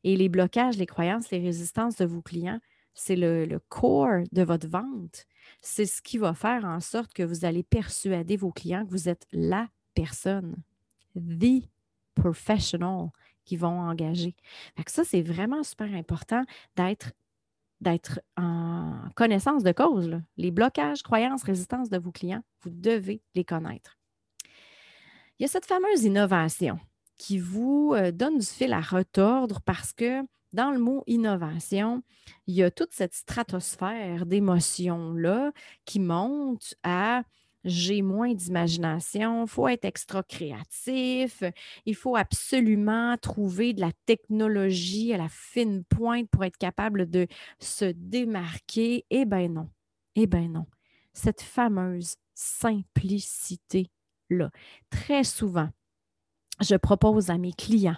Et 0.03 0.17
les 0.17 0.29
blocages, 0.29 0.77
les 0.77 0.87
croyances, 0.87 1.31
les 1.31 1.39
résistances 1.39 1.97
de 1.97 2.05
vos 2.05 2.21
clients, 2.21 2.59
c'est 2.93 3.15
le, 3.15 3.45
le, 3.47 3.61
core 3.61 4.25
de 4.33 4.43
votre 4.43 4.69
vente. 4.69 5.27
C'est 5.63 5.87
ce 5.87 6.03
qui 6.03 6.19
va 6.19 6.35
faire 6.35 6.65
en 6.65 6.81
sorte 6.81 7.13
que 7.15 7.23
vous 7.23 7.45
allez 7.45 7.63
persuader 7.63 8.37
vos 8.37 8.51
clients 8.51 8.85
que 8.85 8.91
vous 8.91 9.09
êtes 9.09 9.27
la 9.33 9.69
personne, 9.95 10.57
the 11.15 11.63
professional 12.17 13.11
qu'ils 13.45 13.61
vont 13.61 13.81
engager. 13.81 14.35
ça, 14.89 15.05
c'est 15.05 15.23
vraiment 15.23 15.63
super 15.63 15.95
important 15.95 16.43
d'être 16.77 17.13
d'être 17.81 18.21
en 18.37 19.09
connaissance 19.15 19.63
de 19.63 19.73
cause. 19.73 20.21
Les 20.37 20.51
blocages, 20.51 21.03
croyances, 21.03 21.43
résistances 21.43 21.91
de 21.91 21.99
vos 21.99 22.13
clients, 22.13 22.43
vous 22.63 22.71
devez 22.71 23.23
les 23.35 23.45
connaître. 23.45 23.99
Il 25.39 25.43
y 25.43 25.45
a 25.45 25.49
cette 25.49 25.67
fameuse 25.67 26.05
innovation 26.05 26.79
qui 27.17 27.39
vous 27.39 27.95
euh, 27.95 28.11
donne 28.11 28.39
du 28.39 28.47
fil 28.47 28.73
à 28.73 28.81
retordre 28.81 29.61
parce 29.61 29.93
que 29.93 30.23
dans 30.53 30.71
le 30.71 30.79
mot 30.79 31.05
innovation, 31.07 32.03
il 32.47 32.55
y 32.55 32.63
a 32.63 32.71
toute 32.71 32.93
cette 32.93 33.15
stratosphère 33.15 34.25
d'émotions-là 34.25 35.53
qui 35.85 36.01
monte 36.01 36.75
à 36.83 37.23
j'ai 37.65 38.03
moins 38.03 38.35
d'imagination, 38.35 39.45
il 39.45 39.49
faut 39.49 39.69
être 39.69 39.85
extra 39.85 40.23
créatif, 40.23 41.43
il 41.87 41.95
faut 41.95 42.17
absolument 42.17 43.17
trouver 43.19 43.75
de 43.75 43.81
la 43.81 43.93
technologie 44.07 45.13
à 45.13 45.19
la 45.19 45.29
fine 45.29 45.85
pointe 45.85 46.29
pour 46.31 46.45
être 46.45 46.57
capable 46.57 47.11
de 47.11 47.27
se 47.59 47.87
démarquer. 47.87 49.05
Eh 49.11 49.25
bien 49.25 49.49
non, 49.49 49.69
eh 50.15 50.27
bien 50.27 50.49
non. 50.49 50.67
Cette 51.13 51.43
fameuse 51.43 52.15
simplicité-là. 52.35 54.51
Très 54.91 55.25
souvent, 55.25 55.69
je 56.61 56.77
propose 56.77 57.31
à 57.31 57.39
mes 57.39 57.53
clients 57.53 57.97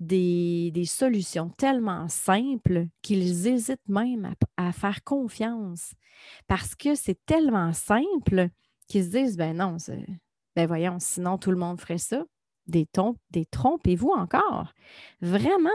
des, 0.00 0.84
solutions 0.86 1.50
tellement 1.50 2.08
simples 2.08 2.86
qu'ils 3.02 3.46
hésitent 3.46 3.88
même 3.88 4.34
à 4.56 4.72
faire 4.72 5.04
confiance 5.04 5.92
parce 6.46 6.74
que 6.74 6.94
c'est 6.94 7.24
tellement 7.26 7.72
simple 7.72 8.48
qui 8.86 9.02
se 9.02 9.08
disent 9.08 9.36
ben 9.36 9.56
non, 9.56 9.76
ben 10.56 10.66
voyons, 10.66 10.98
sinon 11.00 11.38
tout 11.38 11.50
le 11.50 11.56
monde 11.56 11.80
ferait 11.80 11.98
ça. 11.98 12.24
Des, 12.66 12.88
des 13.30 13.44
trompez-vous 13.44 14.10
encore? 14.10 14.72
Vraiment, 15.20 15.68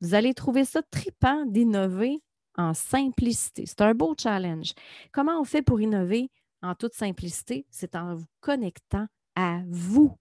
vous 0.00 0.14
allez 0.14 0.34
trouver 0.34 0.64
ça 0.64 0.82
tripant 0.82 1.46
d'innover 1.46 2.20
en 2.56 2.74
simplicité. 2.74 3.66
C'est 3.66 3.80
un 3.82 3.94
beau 3.94 4.14
challenge. 4.18 4.72
Comment 5.12 5.40
on 5.40 5.44
fait 5.44 5.62
pour 5.62 5.80
innover 5.80 6.30
en 6.62 6.74
toute 6.74 6.94
simplicité? 6.94 7.66
C'est 7.70 7.94
en 7.94 8.16
vous 8.16 8.26
connectant 8.40 9.06
à 9.36 9.62
vous. 9.68 10.16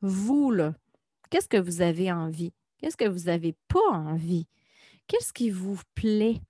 Vous, 0.00 0.50
là. 0.50 0.74
Qu'est-ce 1.30 1.48
que 1.48 1.56
vous 1.56 1.82
avez 1.82 2.10
envie? 2.12 2.52
Qu'est-ce 2.78 2.96
que 2.96 3.08
vous 3.08 3.24
n'avez 3.26 3.54
pas 3.68 3.90
envie? 3.92 4.46
Qu'est-ce 5.06 5.32
qui 5.32 5.50
vous 5.50 5.78
plaît? 5.94 6.40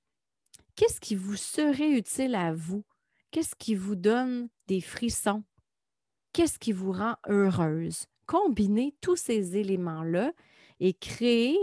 Qu'est-ce 0.77 1.01
qui 1.01 1.15
vous 1.15 1.37
serait 1.37 1.91
utile 1.91 2.35
à 2.35 2.55
vous? 2.55 2.85
Qu'est-ce 3.31 3.55
qui 3.55 3.75
vous 3.75 3.97
donne 3.97 4.49
des 4.67 4.81
frissons? 4.81 5.43
Qu'est-ce 6.33 6.59
qui 6.59 6.73
vous 6.73 6.93
rend 6.93 7.17
heureuse? 7.29 8.07
Combinez 8.27 8.95
tous 9.01 9.17
ces 9.17 9.57
éléments-là 9.57 10.33
et 10.81 10.95
créez 10.95 11.59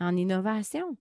en 0.00 0.16
innovation. 0.16 0.96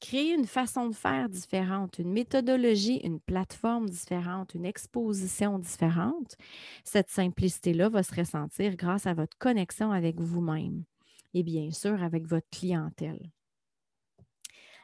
Créez 0.00 0.34
une 0.34 0.46
façon 0.46 0.88
de 0.88 0.94
faire 0.94 1.28
différente, 1.28 1.98
une 1.98 2.12
méthodologie, 2.12 3.00
une 3.02 3.18
plateforme 3.18 3.88
différente, 3.88 4.54
une 4.54 4.66
exposition 4.66 5.58
différente. 5.58 6.36
Cette 6.84 7.08
simplicité-là 7.08 7.88
va 7.88 8.02
se 8.02 8.14
ressentir 8.14 8.76
grâce 8.76 9.06
à 9.06 9.14
votre 9.14 9.38
connexion 9.38 9.92
avec 9.92 10.20
vous-même 10.20 10.84
et 11.32 11.42
bien 11.42 11.70
sûr 11.70 12.02
avec 12.02 12.26
votre 12.26 12.48
clientèle. 12.50 13.30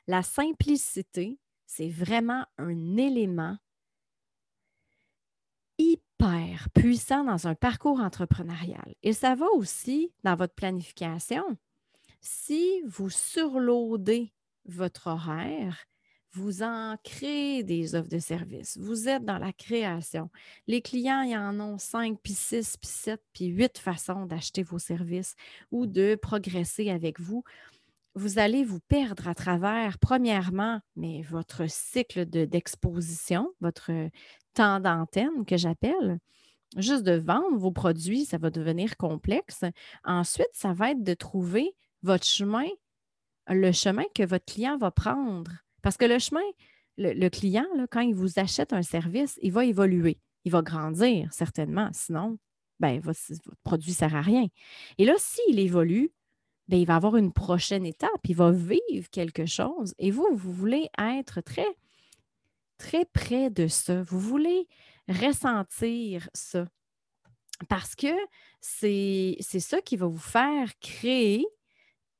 La 0.06 0.22
simplicité, 0.22 1.38
c'est 1.66 1.88
vraiment 1.88 2.44
un 2.58 2.96
élément 2.96 3.56
hyper 5.78 6.68
puissant 6.74 7.24
dans 7.24 7.46
un 7.46 7.54
parcours 7.54 8.00
entrepreneurial. 8.00 8.94
Et 9.02 9.12
ça 9.12 9.34
va 9.34 9.46
aussi 9.54 10.12
dans 10.24 10.36
votre 10.36 10.54
planification. 10.54 11.44
Si 12.20 12.82
vous 12.86 13.10
surloadez 13.10 14.32
votre 14.64 15.08
horaire, 15.08 15.84
vous 16.34 16.62
en 16.62 16.96
créez 17.04 17.62
des 17.62 17.94
offres 17.94 18.08
de 18.08 18.18
services. 18.18 18.78
Vous 18.78 19.08
êtes 19.08 19.24
dans 19.24 19.38
la 19.38 19.52
création. 19.52 20.30
Les 20.66 20.80
clients, 20.80 21.22
ils 21.22 21.36
en 21.36 21.60
ont 21.60 21.78
cinq, 21.78 22.18
puis 22.22 22.32
six, 22.32 22.76
puis 22.78 22.88
sept, 22.88 23.22
puis 23.34 23.46
huit 23.46 23.76
façons 23.76 24.24
d'acheter 24.24 24.62
vos 24.62 24.78
services 24.78 25.34
ou 25.70 25.86
de 25.86 26.14
progresser 26.14 26.90
avec 26.90 27.20
vous 27.20 27.44
vous 28.14 28.38
allez 28.38 28.64
vous 28.64 28.80
perdre 28.80 29.26
à 29.28 29.34
travers, 29.34 29.98
premièrement, 29.98 30.80
mais 30.96 31.22
votre 31.22 31.68
cycle 31.68 32.26
d'exposition, 32.26 33.50
votre 33.60 33.90
temps 34.54 34.80
d'antenne 34.80 35.44
que 35.46 35.56
j'appelle. 35.56 36.18
Juste 36.76 37.02
de 37.02 37.12
vendre 37.12 37.58
vos 37.58 37.72
produits, 37.72 38.24
ça 38.24 38.38
va 38.38 38.50
devenir 38.50 38.96
complexe. 38.96 39.64
Ensuite, 40.04 40.48
ça 40.52 40.72
va 40.72 40.92
être 40.92 41.02
de 41.02 41.14
trouver 41.14 41.74
votre 42.02 42.24
chemin 42.24 42.66
le 43.48 43.72
chemin 43.72 44.04
que 44.14 44.22
votre 44.22 44.44
client 44.44 44.76
va 44.76 44.90
prendre. 44.90 45.50
Parce 45.82 45.96
que 45.96 46.04
le 46.04 46.18
chemin, 46.18 46.40
le, 46.96 47.28
client, 47.28 47.66
quand 47.90 48.00
il 48.00 48.14
vous 48.14 48.38
achète 48.38 48.72
un 48.72 48.82
service, 48.82 49.38
il 49.42 49.52
va 49.52 49.64
évoluer, 49.64 50.18
il 50.44 50.52
va 50.52 50.62
grandir 50.62 51.32
certainement. 51.32 51.90
Sinon, 51.92 52.38
ben, 52.78 53.00
votre, 53.00 53.18
produit 53.64 53.90
ne 53.90 53.96
sert 53.96 54.14
à 54.14 54.20
rien. 54.20 54.46
Et 54.98 55.04
là, 55.04 55.14
s'il 55.18 55.58
évolue, 55.58 56.12
ben, 56.68 56.78
il 56.78 56.86
va 56.86 56.96
avoir 56.96 57.16
une 57.16 57.32
prochaine 57.32 57.84
étape, 57.84 58.10
il 58.28 58.36
va 58.36 58.52
vivre 58.52 59.08
quelque 59.10 59.46
chose. 59.46 59.94
Et 59.98 60.10
vous, 60.10 60.28
vous 60.32 60.52
voulez 60.52 60.88
être 60.98 61.40
très, 61.40 61.66
très 62.82 63.04
près 63.04 63.48
de 63.48 63.68
ça. 63.68 64.02
Vous 64.02 64.18
voulez 64.18 64.66
ressentir 65.08 66.28
ça. 66.34 66.66
Parce 67.68 67.94
que 67.94 68.08
c'est 68.60 69.36
ça 69.40 69.80
qui 69.80 69.96
va 69.96 70.06
vous 70.06 70.18
faire 70.18 70.68
créer 70.80 71.46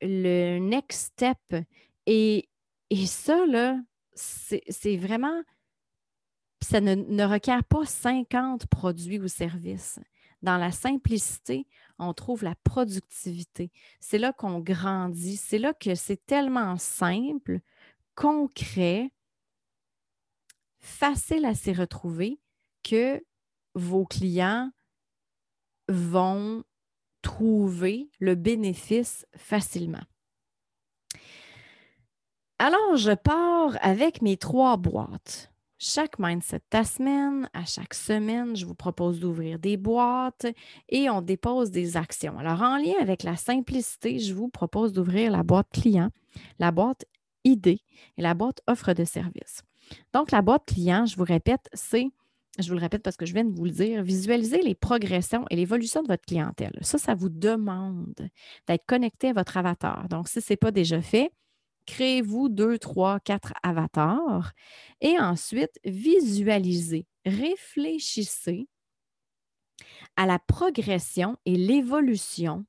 le 0.01 0.59
next 0.59 1.13
step. 1.13 1.65
Et, 2.07 2.49
et 2.91 3.07
ça, 3.07 3.45
là, 3.47 3.77
c'est 4.15 4.97
vraiment, 4.97 5.43
ça 6.61 6.81
ne, 6.81 6.95
ne, 6.95 7.25
requiert 7.25 7.65
pas 7.65 7.85
50 7.85 8.67
produits 8.67 9.19
ou 9.19 9.27
services. 9.27 9.99
Dans 10.43 10.59
la 10.59 10.71
simplicité, 10.71 11.67
on 11.99 12.15
trouve 12.15 12.45
la 12.45 12.55
productivité. 12.63 13.73
C'est 13.99 14.19
là 14.19 14.33
qu'on 14.33 14.61
grandit. 14.61 15.37
C'est 15.37 15.59
là 15.59 15.73
que 15.73 15.97
c'est 15.97 16.25
tellement 16.25 16.77
simple, 16.77 17.61
concret, 18.15 19.11
facile 21.03 21.47
à 21.47 21.55
s'y 21.57 21.73
retrouver 21.73 22.39
que 22.85 23.21
vos 23.75 24.05
clients 24.05 24.71
vont 25.89 26.63
trouver 27.23 28.09
le 28.21 28.37
bénéfice 28.37 29.27
facilement. 29.37 30.05
Alors, 32.61 32.95
je 32.95 33.11
pars 33.11 33.77
avec 33.81 34.23
mes 34.23 34.37
trois 34.37 34.77
boîtes. 34.77 35.53
Chaque 35.77 36.21
mindset 36.21 36.61
ta 36.71 36.85
semaine, 36.85 37.51
à 37.53 37.65
chaque 37.65 37.95
semaine, 37.95 38.55
je 38.55 38.65
vous 38.65 38.77
propose 38.77 39.19
d'ouvrir 39.19 39.59
des 39.59 39.77
boîtes 39.77 40.47
et 40.89 41.11
on 41.11 41.21
dépose 41.21 41.73
des 41.73 41.97
actions. 41.97 42.39
Alors, 42.39 42.63
en 42.63 42.77
lien 42.77 42.95
avec 43.01 43.25
la 43.25 43.35
simplicité, 43.35 44.21
je 44.21 44.35
vous 44.35 44.49
propose 44.49 44.93
d'ouvrir 44.93 45.33
la 45.33 45.43
boîte 45.43 45.71
client, 45.73 46.11
la 46.61 46.71
boîte 46.71 47.07
idée 47.43 47.81
et 48.17 48.23
la 48.23 48.35
boîte 48.35 48.61
offre 48.69 48.93
de 48.93 49.05
service. 49.05 49.65
Donc, 50.13 50.31
la 50.31 50.43
boîte 50.43 50.67
client, 50.67 51.07
je 51.07 51.17
vous 51.17 51.25
répète, 51.25 51.69
c'est 51.73 52.09
je 52.59 52.69
vous 52.69 52.75
le 52.75 52.81
répète 52.81 53.03
parce 53.03 53.17
que 53.17 53.25
je 53.25 53.33
viens 53.33 53.45
de 53.45 53.55
vous 53.55 53.65
le 53.65 53.71
dire, 53.71 54.03
visualisez 54.03 54.61
les 54.61 54.75
progressions 54.75 55.47
et 55.49 55.57
l'évolution 55.57 56.03
de 56.03 56.09
votre 56.09 56.25
clientèle. 56.27 56.79
Ça, 56.83 56.99
ça 56.99 57.15
vous 57.15 57.31
demande 57.31 58.15
d'être 58.67 58.85
connecté 58.87 59.31
à 59.31 59.33
votre 59.33 59.57
avatar. 59.57 60.09
Donc, 60.09 60.29
si 60.29 60.41
ce 60.43 60.53
n'est 60.53 60.59
pas 60.59 60.71
déjà 60.71 61.01
fait, 61.01 61.33
créez-vous 61.87 62.49
deux, 62.49 62.79
trois, 62.79 63.21
quatre 63.21 63.55
avatars 63.63 64.53
et 65.01 65.19
ensuite 65.19 65.79
visualisez, 65.85 67.07
réfléchissez 67.25 68.69
à 70.17 70.27
la 70.27 70.39
progression 70.39 71.37
et 71.47 71.57
l'évolution 71.57 72.67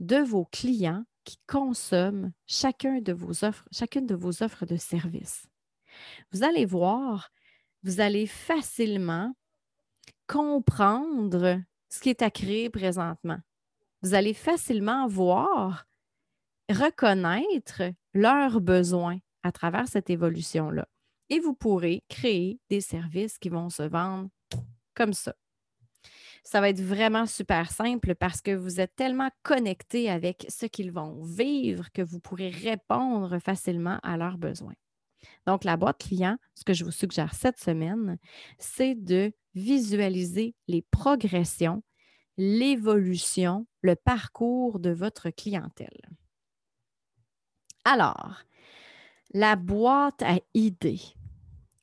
de 0.00 0.16
vos 0.16 0.44
clients 0.44 1.04
qui 1.24 1.38
consomment 1.46 2.32
chacun 2.46 3.00
de 3.00 3.12
vos 3.12 3.44
offres, 3.44 3.66
chacune 3.72 4.06
de 4.06 4.14
vos 4.14 4.42
offres 4.42 4.66
de 4.66 4.76
services. 4.76 5.46
Vous 6.32 6.42
allez 6.42 6.64
voir 6.64 7.30
vous 7.82 8.00
allez 8.00 8.26
facilement 8.26 9.34
comprendre 10.28 11.60
ce 11.88 12.00
qui 12.00 12.10
est 12.10 12.22
à 12.22 12.30
créer 12.30 12.70
présentement. 12.70 13.38
Vous 14.02 14.14
allez 14.14 14.34
facilement 14.34 15.06
voir, 15.08 15.84
reconnaître 16.70 17.82
leurs 18.14 18.60
besoins 18.60 19.18
à 19.42 19.52
travers 19.52 19.88
cette 19.88 20.10
évolution-là. 20.10 20.86
Et 21.28 21.40
vous 21.40 21.54
pourrez 21.54 22.04
créer 22.08 22.60
des 22.70 22.80
services 22.80 23.38
qui 23.38 23.48
vont 23.48 23.68
se 23.68 23.82
vendre 23.82 24.28
comme 24.94 25.12
ça. 25.12 25.34
Ça 26.44 26.60
va 26.60 26.68
être 26.68 26.80
vraiment 26.80 27.26
super 27.26 27.70
simple 27.70 28.14
parce 28.14 28.40
que 28.40 28.54
vous 28.54 28.80
êtes 28.80 28.94
tellement 28.94 29.30
connecté 29.42 30.10
avec 30.10 30.46
ce 30.48 30.66
qu'ils 30.66 30.92
vont 30.92 31.22
vivre 31.22 31.90
que 31.92 32.02
vous 32.02 32.20
pourrez 32.20 32.50
répondre 32.50 33.38
facilement 33.38 33.98
à 34.02 34.16
leurs 34.16 34.38
besoins. 34.38 34.74
Donc, 35.46 35.64
la 35.64 35.76
boîte 35.76 35.98
client, 35.98 36.36
ce 36.54 36.64
que 36.64 36.72
je 36.72 36.84
vous 36.84 36.90
suggère 36.90 37.34
cette 37.34 37.58
semaine, 37.58 38.18
c'est 38.58 38.94
de 38.94 39.32
visualiser 39.54 40.54
les 40.68 40.82
progressions, 40.82 41.82
l'évolution, 42.36 43.66
le 43.82 43.96
parcours 43.96 44.78
de 44.78 44.90
votre 44.90 45.30
clientèle. 45.30 46.00
Alors, 47.84 48.42
la 49.34 49.56
boîte 49.56 50.22
à 50.22 50.38
idées, 50.54 51.00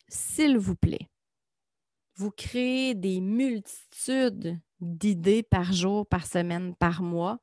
s'il 0.07 0.57
vous 0.57 0.75
plaît, 0.75 1.09
vous 2.15 2.31
créez 2.31 2.95
des 2.95 3.21
multitudes 3.21 4.59
d'idées 4.81 5.43
par 5.43 5.71
jour, 5.71 6.05
par 6.05 6.25
semaine, 6.25 6.75
par 6.75 7.01
mois. 7.01 7.39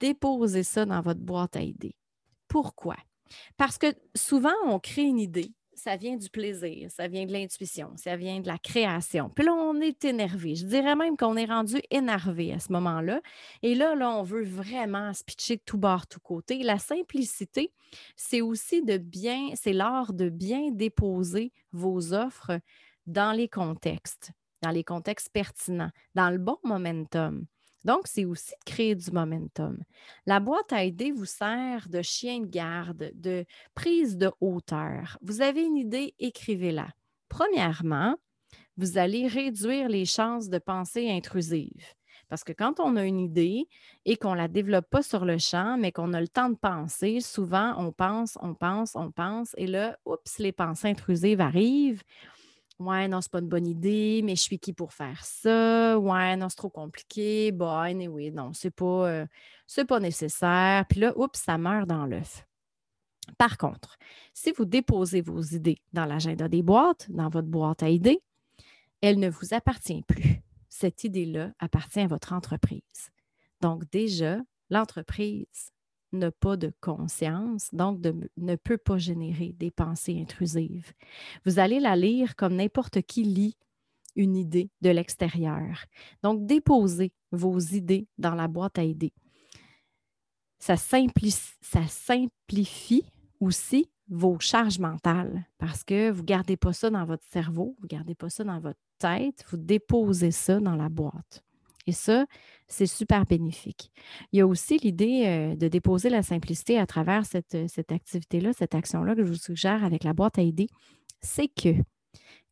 Déposez 0.00 0.62
ça 0.62 0.84
dans 0.84 1.00
votre 1.00 1.20
boîte 1.20 1.56
à 1.56 1.62
idées. 1.62 1.96
Pourquoi? 2.48 2.96
Parce 3.56 3.78
que 3.78 3.94
souvent, 4.14 4.54
on 4.64 4.78
crée 4.78 5.02
une 5.02 5.18
idée, 5.18 5.52
ça 5.76 5.96
vient 5.96 6.16
du 6.16 6.28
plaisir, 6.30 6.90
ça 6.90 7.06
vient 7.06 7.26
de 7.26 7.32
l'intuition, 7.32 7.92
ça 7.96 8.16
vient 8.16 8.40
de 8.40 8.46
la 8.46 8.58
création. 8.58 9.30
Puis 9.30 9.44
là, 9.44 9.52
on 9.52 9.80
est 9.80 10.04
énervé. 10.04 10.54
Je 10.54 10.64
dirais 10.64 10.96
même 10.96 11.16
qu'on 11.16 11.36
est 11.36 11.44
rendu 11.44 11.80
énervé 11.90 12.52
à 12.52 12.58
ce 12.58 12.72
moment-là. 12.72 13.20
Et 13.62 13.74
là, 13.74 13.94
là, 13.94 14.10
on 14.10 14.22
veut 14.22 14.42
vraiment 14.42 15.12
se 15.12 15.22
pitcher 15.22 15.56
de 15.56 15.62
tout 15.64 15.78
bord, 15.78 16.06
tout 16.06 16.20
côté. 16.20 16.62
La 16.62 16.78
simplicité, 16.78 17.72
c'est 18.16 18.40
aussi 18.40 18.82
de 18.82 18.96
bien, 18.96 19.50
c'est 19.54 19.72
l'art 19.72 20.12
de 20.12 20.28
bien 20.28 20.70
déposer 20.72 21.52
vos 21.72 22.14
offres 22.14 22.58
dans 23.06 23.32
les 23.32 23.48
contextes, 23.48 24.32
dans 24.62 24.70
les 24.70 24.84
contextes 24.84 25.30
pertinents, 25.32 25.90
dans 26.14 26.30
le 26.30 26.38
bon 26.38 26.58
momentum. 26.64 27.46
Donc, 27.86 28.08
c'est 28.08 28.24
aussi 28.24 28.50
de 28.50 28.64
créer 28.64 28.96
du 28.96 29.12
momentum. 29.12 29.78
La 30.26 30.40
boîte 30.40 30.72
à 30.72 30.82
idées 30.82 31.12
vous 31.12 31.24
sert 31.24 31.88
de 31.88 32.02
chien 32.02 32.40
de 32.40 32.46
garde, 32.46 33.12
de 33.14 33.44
prise 33.76 34.16
de 34.16 34.32
hauteur. 34.40 35.16
Vous 35.22 35.40
avez 35.40 35.62
une 35.62 35.76
idée, 35.76 36.12
écrivez-la. 36.18 36.88
Premièrement, 37.28 38.16
vous 38.76 38.98
allez 38.98 39.28
réduire 39.28 39.88
les 39.88 40.04
chances 40.04 40.48
de 40.48 40.58
pensée 40.58 41.08
intrusive. 41.08 41.84
Parce 42.28 42.42
que 42.42 42.52
quand 42.52 42.80
on 42.80 42.96
a 42.96 43.04
une 43.04 43.20
idée 43.20 43.68
et 44.04 44.16
qu'on 44.16 44.32
ne 44.32 44.38
la 44.38 44.48
développe 44.48 44.90
pas 44.90 45.02
sur 45.02 45.24
le 45.24 45.38
champ, 45.38 45.76
mais 45.78 45.92
qu'on 45.92 46.12
a 46.12 46.20
le 46.20 46.26
temps 46.26 46.50
de 46.50 46.56
penser, 46.56 47.20
souvent 47.20 47.74
on 47.78 47.92
pense, 47.92 48.36
on 48.42 48.54
pense, 48.54 48.96
on 48.96 49.12
pense, 49.12 49.54
et 49.56 49.68
là, 49.68 49.96
oups, 50.04 50.38
les 50.40 50.50
pensées 50.50 50.88
intrusives 50.88 51.40
arrivent. 51.40 52.02
Ouais, 52.78 53.08
non, 53.08 53.22
c'est 53.22 53.30
pas 53.30 53.38
une 53.38 53.48
bonne 53.48 53.66
idée, 53.66 54.20
mais 54.22 54.36
je 54.36 54.42
suis 54.42 54.58
qui 54.58 54.74
pour 54.74 54.92
faire 54.92 55.24
ça? 55.24 55.98
Ouais, 55.98 56.36
non, 56.36 56.50
c'est 56.50 56.56
trop 56.56 56.68
compliqué. 56.68 57.50
Bon, 57.50 57.70
anyway, 57.70 58.30
non, 58.30 58.52
c'est 58.52 58.70
pas, 58.70 59.08
euh, 59.08 59.26
pas 59.88 60.00
nécessaire. 60.00 60.84
Puis 60.86 61.00
là, 61.00 61.16
oups, 61.16 61.38
ça 61.38 61.56
meurt 61.56 61.88
dans 61.88 62.04
l'œuf. 62.04 62.46
Par 63.38 63.56
contre, 63.56 63.96
si 64.34 64.52
vous 64.52 64.66
déposez 64.66 65.22
vos 65.22 65.40
idées 65.40 65.80
dans 65.92 66.04
l'agenda 66.04 66.48
des 66.48 66.62
boîtes, 66.62 67.10
dans 67.10 67.28
votre 67.28 67.48
boîte 67.48 67.82
à 67.82 67.88
idées, 67.88 68.22
elle 69.00 69.18
ne 69.18 69.30
vous 69.30 69.54
appartient 69.54 70.02
plus. 70.02 70.42
Cette 70.68 71.04
idée-là 71.04 71.52
appartient 71.58 72.00
à 72.00 72.06
votre 72.06 72.34
entreprise. 72.34 73.10
Donc 73.62 73.90
déjà, 73.90 74.38
l'entreprise 74.70 75.72
n'a 76.12 76.30
pas 76.30 76.56
de 76.56 76.72
conscience, 76.80 77.68
donc 77.72 78.00
ne 78.36 78.56
peut 78.56 78.78
pas 78.78 78.98
générer 78.98 79.54
des 79.58 79.70
pensées 79.70 80.18
intrusives. 80.20 80.92
Vous 81.44 81.58
allez 81.58 81.80
la 81.80 81.96
lire 81.96 82.36
comme 82.36 82.56
n'importe 82.56 83.02
qui 83.02 83.24
lit 83.24 83.56
une 84.16 84.36
idée 84.36 84.70
de 84.80 84.90
l'extérieur. 84.90 85.84
Donc, 86.22 86.46
déposez 86.46 87.12
vos 87.32 87.58
idées 87.58 88.08
dans 88.18 88.34
la 88.34 88.48
boîte 88.48 88.78
à 88.78 88.84
idées. 88.84 89.12
Ça, 90.58 90.76
ça 90.76 91.86
simplifie 91.86 93.04
aussi 93.40 93.90
vos 94.08 94.38
charges 94.40 94.78
mentales 94.78 95.44
parce 95.58 95.84
que 95.84 96.10
vous 96.10 96.22
ne 96.22 96.26
gardez 96.26 96.56
pas 96.56 96.72
ça 96.72 96.90
dans 96.90 97.04
votre 97.04 97.24
cerveau, 97.24 97.76
vous 97.78 97.84
ne 97.84 97.88
gardez 97.88 98.14
pas 98.14 98.30
ça 98.30 98.44
dans 98.44 98.58
votre 98.58 98.80
tête, 98.98 99.44
vous 99.50 99.58
déposez 99.58 100.30
ça 100.30 100.58
dans 100.60 100.76
la 100.76 100.88
boîte. 100.88 101.44
Et 101.86 101.92
ça, 101.92 102.26
c'est 102.68 102.86
super 102.86 103.26
bénéfique. 103.26 103.90
Il 104.32 104.38
y 104.38 104.42
a 104.42 104.46
aussi 104.46 104.78
l'idée 104.78 105.24
euh, 105.26 105.56
de 105.56 105.68
déposer 105.68 106.10
la 106.10 106.22
simplicité 106.22 106.78
à 106.78 106.86
travers 106.86 107.24
cette, 107.24 107.54
euh, 107.54 107.66
cette 107.68 107.92
activité-là, 107.92 108.52
cette 108.52 108.74
action-là 108.74 109.14
que 109.14 109.24
je 109.24 109.30
vous 109.30 109.38
suggère 109.38 109.84
avec 109.84 110.04
la 110.04 110.12
boîte 110.12 110.38
à 110.38 110.42
idées. 110.42 110.68
C'est 111.20 111.48
que 111.48 111.70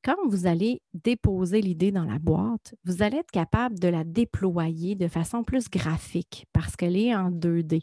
quand 0.04 0.16
vous 0.28 0.46
allez 0.46 0.82
déposer 0.92 1.62
l'idée 1.62 1.90
dans 1.90 2.04
la 2.04 2.18
boîte, 2.18 2.74
vous 2.84 3.02
allez 3.02 3.18
être 3.18 3.30
capable 3.30 3.78
de 3.78 3.88
la 3.88 4.04
déployer 4.04 4.94
de 4.94 5.08
façon 5.08 5.42
plus 5.42 5.70
graphique 5.70 6.46
parce 6.52 6.76
qu'elle 6.76 6.96
est 6.96 7.14
en 7.14 7.30
2D. 7.30 7.82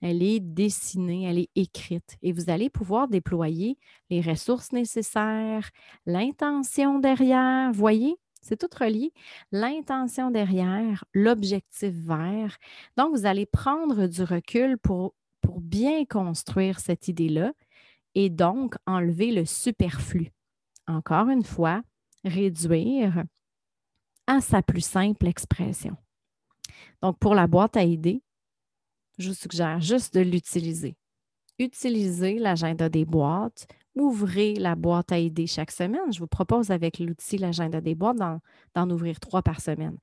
Elle 0.00 0.24
est 0.24 0.40
dessinée, 0.40 1.22
elle 1.22 1.38
est 1.38 1.50
écrite 1.54 2.16
et 2.22 2.32
vous 2.32 2.50
allez 2.50 2.68
pouvoir 2.68 3.06
déployer 3.06 3.78
les 4.10 4.20
ressources 4.20 4.72
nécessaires, 4.72 5.70
l'intention 6.04 6.98
derrière. 6.98 7.70
Voyez, 7.72 8.16
c'est 8.42 8.58
tout 8.58 8.68
relié. 8.78 9.12
L'intention 9.50 10.30
derrière, 10.30 11.04
l'objectif 11.14 11.94
vert. 11.94 12.58
Donc, 12.96 13.16
vous 13.16 13.24
allez 13.24 13.46
prendre 13.46 14.06
du 14.06 14.22
recul 14.22 14.76
pour 14.78 15.14
pour 15.42 15.60
bien 15.60 16.06
construire 16.06 16.80
cette 16.80 17.08
idée-là 17.08 17.52
et 18.14 18.30
donc 18.30 18.76
enlever 18.86 19.32
le 19.32 19.44
superflu. 19.44 20.30
Encore 20.86 21.28
une 21.28 21.44
fois, 21.44 21.82
réduire 22.24 23.24
à 24.26 24.40
sa 24.40 24.62
plus 24.62 24.84
simple 24.84 25.26
expression. 25.26 25.96
Donc, 27.02 27.18
pour 27.18 27.34
la 27.34 27.46
boîte 27.46 27.76
à 27.76 27.82
idées, 27.82 28.22
je 29.18 29.28
vous 29.28 29.34
suggère 29.34 29.80
juste 29.80 30.14
de 30.14 30.20
l'utiliser. 30.20 30.96
Utilisez 31.58 32.38
l'agenda 32.38 32.88
des 32.88 33.04
boîtes, 33.04 33.66
ouvrez 33.94 34.54
la 34.54 34.74
boîte 34.74 35.12
à 35.12 35.18
idées 35.18 35.46
chaque 35.46 35.70
semaine. 35.70 36.12
Je 36.12 36.18
vous 36.18 36.26
propose 36.26 36.70
avec 36.70 36.98
l'outil 36.98 37.38
l'agenda 37.38 37.80
des 37.80 37.94
boîtes 37.94 38.18
d'en 38.74 38.90
ouvrir 38.90 39.20
trois 39.20 39.42
par 39.42 39.60
semaine 39.60 39.98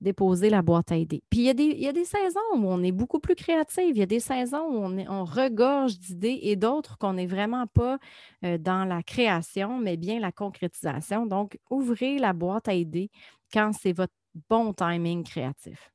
déposer 0.00 0.48
la 0.50 0.62
boîte 0.62 0.92
à 0.92 0.96
idées. 0.96 1.22
Puis 1.30 1.40
il 1.40 1.44
y, 1.44 1.50
a 1.50 1.54
des, 1.54 1.64
il 1.64 1.82
y, 1.82 2.04
saisons 2.04 2.40
où 2.54 2.66
on 2.66 2.82
est 2.82 2.92
beaucoup 2.92 3.20
plus 3.20 3.34
créatif, 3.34 3.84
il 3.90 3.98
y 3.98 4.02
a 4.02 4.06
des 4.06 4.20
saisons 4.20 4.66
où 4.66 4.84
on, 4.84 4.98
on 5.08 5.24
regorge 5.24 5.98
d'idées 5.98 6.38
et 6.42 6.56
d'autres 6.56 6.96
qu'on 6.98 7.14
n'est 7.14 7.26
vraiment 7.26 7.66
pas 7.66 7.98
euh, 8.44 8.56
dans 8.58 8.84
la 8.84 9.02
création, 9.02 9.78
mais 9.78 9.96
bien 9.96 10.18
la 10.18 10.32
concrétisation. 10.32 11.26
Donc, 11.26 11.58
ouvrez 11.68 12.18
la 12.18 12.32
boîte 12.32 12.68
à 12.68 12.74
idées 12.74 13.10
quand 13.52 13.72
c'est 13.72 13.92
votre 13.92 14.14
bon 14.48 14.72
timing 14.72 15.22
créatif. 15.22 15.92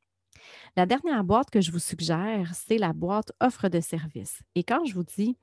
La 0.75 0.85
dernière 0.85 1.23
boîte 1.23 1.49
que 1.49 1.61
je 1.61 1.71
vous 1.71 1.79
suggère, 1.79 2.51
c'est 2.53 2.77
la 2.77 2.93
boîte 2.93 3.31
offre 3.39 3.69
de 3.69 3.79
service. 3.79 4.41
Et 4.53 4.63
quand 4.63 4.85
je 4.85 4.93
vous 4.93 5.03
dis 5.03 5.37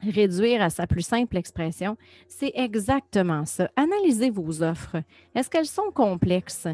réduire 0.00 0.62
à 0.62 0.70
sa 0.70 0.86
plus 0.86 1.02
simple 1.02 1.36
expression, 1.36 1.96
c'est 2.28 2.52
exactement 2.54 3.44
ça. 3.44 3.70
Analysez 3.76 4.30
vos 4.30 4.62
offres. 4.62 5.02
Est-ce 5.34 5.50
qu'elles 5.50 5.66
sont 5.66 5.90
complexes? 5.92 6.68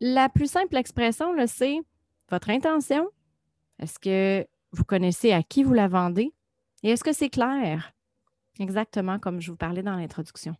La 0.00 0.28
plus 0.28 0.50
simple 0.50 0.76
expression, 0.76 1.34
c'est 1.46 1.80
votre 2.30 2.50
intention. 2.50 3.08
Est-ce 3.78 3.98
que 3.98 4.46
vous 4.72 4.84
connaissez 4.84 5.32
à 5.32 5.42
qui 5.42 5.62
vous 5.62 5.74
la 5.74 5.88
vendez? 5.88 6.32
Et 6.82 6.90
est-ce 6.90 7.04
que 7.04 7.12
c'est 7.12 7.30
clair? 7.30 7.92
Exactement 8.58 9.18
comme 9.18 9.40
je 9.40 9.50
vous 9.50 9.56
parlais 9.56 9.82
dans 9.82 9.96
l'introduction. 9.96 10.54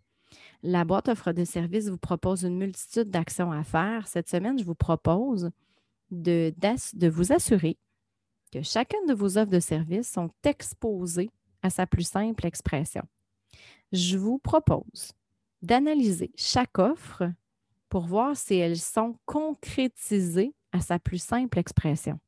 La 0.63 0.85
boîte 0.85 1.09
offre 1.09 1.33
de 1.33 1.45
services 1.45 1.89
vous 1.89 1.99
propose 1.99 2.43
une 2.43 2.57
multitude 2.57 3.11
d'actions 3.11 3.53
à 3.53 3.63
faire. 3.63 4.07
Cette 4.07 4.29
semaine, 4.29 4.59
je 4.59 4.65
vous 4.65 4.75
propose 4.75 5.51
de, 6.11 6.53
de 6.95 7.09
vous 7.09 7.33
assurer 7.33 7.77
que 8.53 8.63
chacune 8.63 9.07
de 9.07 9.15
vos 9.15 9.39
offres 9.39 9.51
de 9.51 9.61
services 9.61 10.11
sont 10.11 10.31
exposées 10.45 11.31
à 11.65 11.71
sa 11.71 11.87
plus 11.87 12.07
simple 12.07 12.47
expression. 12.47 13.03
Je 13.91 14.19
vous 14.19 14.39
propose 14.39 15.13
d'analyser 15.63 16.31
chaque 16.37 16.79
offre 16.79 17.25
pour 17.89 18.03
voir 18.07 18.37
si 18.37 18.55
elles 18.55 18.79
sont 18.79 19.17
concrétisées 19.25 20.55
à 20.73 20.81
sa 20.81 20.99
plus 20.99 21.23
simple 21.23 21.59
expression. 21.59 22.21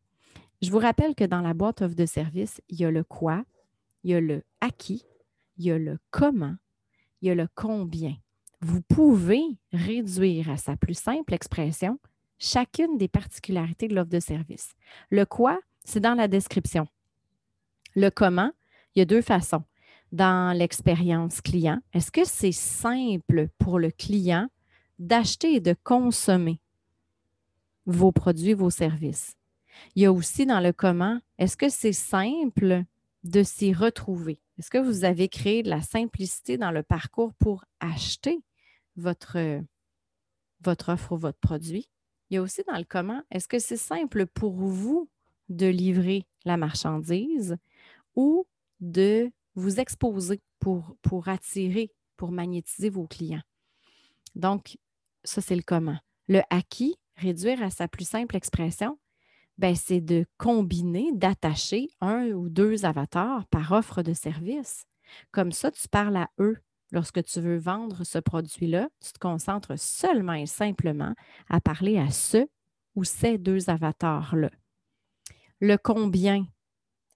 Je 0.62 0.70
vous 0.70 0.78
rappelle 0.78 1.14
que 1.14 1.24
dans 1.24 1.42
la 1.42 1.52
boîte 1.52 1.82
offre 1.82 1.94
de 1.94 2.06
service, 2.06 2.62
il 2.70 2.80
y 2.80 2.84
a 2.86 2.90
le 2.90 3.04
quoi, 3.04 3.44
il 4.04 4.12
y 4.12 4.14
a 4.14 4.20
le 4.20 4.42
à 4.62 4.70
qui, 4.70 5.04
il 5.58 5.66
y 5.66 5.70
a 5.70 5.78
le 5.78 5.98
comment, 6.10 6.56
il 7.20 7.28
y 7.28 7.30
a 7.30 7.34
le 7.34 7.48
combien. 7.54 8.16
Vous 8.62 8.80
pouvez 8.80 9.42
réduire 9.72 10.48
à 10.48 10.56
sa 10.56 10.76
plus 10.76 10.98
simple 10.98 11.34
expression 11.34 11.98
chacune 12.38 12.96
des 12.96 13.08
particularités 13.08 13.88
de 13.88 13.94
l'offre 13.94 14.10
de 14.10 14.20
service. 14.20 14.74
Le 15.10 15.26
quoi, 15.26 15.60
c'est 15.84 16.00
dans 16.00 16.14
la 16.14 16.26
description. 16.26 16.86
Le 17.94 18.10
comment, 18.10 18.52
il 18.96 19.00
y 19.00 19.02
a 19.02 19.04
deux 19.04 19.22
façons. 19.22 19.62
Dans 20.10 20.56
l'expérience 20.56 21.40
client, 21.40 21.80
est-ce 21.92 22.10
que 22.10 22.24
c'est 22.24 22.52
simple 22.52 23.48
pour 23.58 23.78
le 23.78 23.90
client 23.90 24.48
d'acheter 24.98 25.54
et 25.54 25.60
de 25.60 25.74
consommer 25.84 26.60
vos 27.84 28.12
produits, 28.12 28.54
vos 28.54 28.70
services? 28.70 29.36
Il 29.94 30.02
y 30.02 30.06
a 30.06 30.12
aussi 30.12 30.46
dans 30.46 30.60
le 30.60 30.72
comment, 30.72 31.20
est-ce 31.38 31.56
que 31.56 31.68
c'est 31.68 31.92
simple 31.92 32.84
de 33.24 33.42
s'y 33.42 33.74
retrouver? 33.74 34.40
Est-ce 34.58 34.70
que 34.70 34.78
vous 34.78 35.04
avez 35.04 35.28
créé 35.28 35.62
de 35.62 35.68
la 35.68 35.82
simplicité 35.82 36.56
dans 36.56 36.70
le 36.70 36.82
parcours 36.82 37.34
pour 37.34 37.64
acheter 37.80 38.40
votre, 38.96 39.36
offre 40.66 41.12
ou 41.12 41.16
votre 41.18 41.38
produit? 41.38 41.90
Il 42.30 42.34
y 42.34 42.36
a 42.38 42.42
aussi 42.42 42.62
dans 42.66 42.78
le 42.78 42.84
comment, 42.84 43.22
est-ce 43.30 43.48
que 43.48 43.58
c'est 43.58 43.76
simple 43.76 44.26
pour 44.26 44.54
vous 44.54 45.10
de 45.50 45.66
livrer 45.66 46.24
la 46.44 46.56
marchandise 46.56 47.56
ou 48.14 48.46
de 48.80 49.30
vous 49.54 49.80
exposer 49.80 50.40
pour, 50.58 50.96
attirer, 51.26 51.90
pour 52.16 52.32
magnétiser 52.32 52.90
vos 52.90 53.06
clients? 53.06 53.42
Donc, 54.34 54.78
ça, 55.24 55.40
c'est 55.40 55.56
le 55.56 55.62
comment. 55.62 55.98
Le 56.28 56.42
acquis, 56.50 56.96
réduire 57.16 57.62
à 57.62 57.70
sa 57.70 57.88
plus 57.88 58.08
simple 58.08 58.36
expression, 58.36 58.98
ben, 59.58 59.74
c'est 59.74 60.00
de 60.00 60.26
combiner, 60.36 61.10
d'attacher 61.12 61.88
un 62.00 62.26
ou 62.28 62.48
deux 62.48 62.84
avatars 62.84 63.46
par 63.46 63.72
offre 63.72 64.02
de 64.02 64.12
service. 64.12 64.84
Comme 65.30 65.52
ça, 65.52 65.70
tu 65.70 65.88
parles 65.88 66.16
à 66.16 66.28
eux. 66.38 66.58
Lorsque 66.92 67.22
tu 67.24 67.40
veux 67.40 67.56
vendre 67.56 68.04
ce 68.04 68.18
produit-là, 68.18 68.88
tu 69.00 69.12
te 69.12 69.18
concentres 69.18 69.78
seulement 69.78 70.34
et 70.34 70.46
simplement 70.46 71.14
à 71.48 71.60
parler 71.60 71.98
à 71.98 72.10
ce 72.10 72.46
ou 72.94 73.04
ces 73.04 73.38
deux 73.38 73.70
avatars-là. 73.70 74.50
Le 75.60 75.76
combien. 75.76 76.46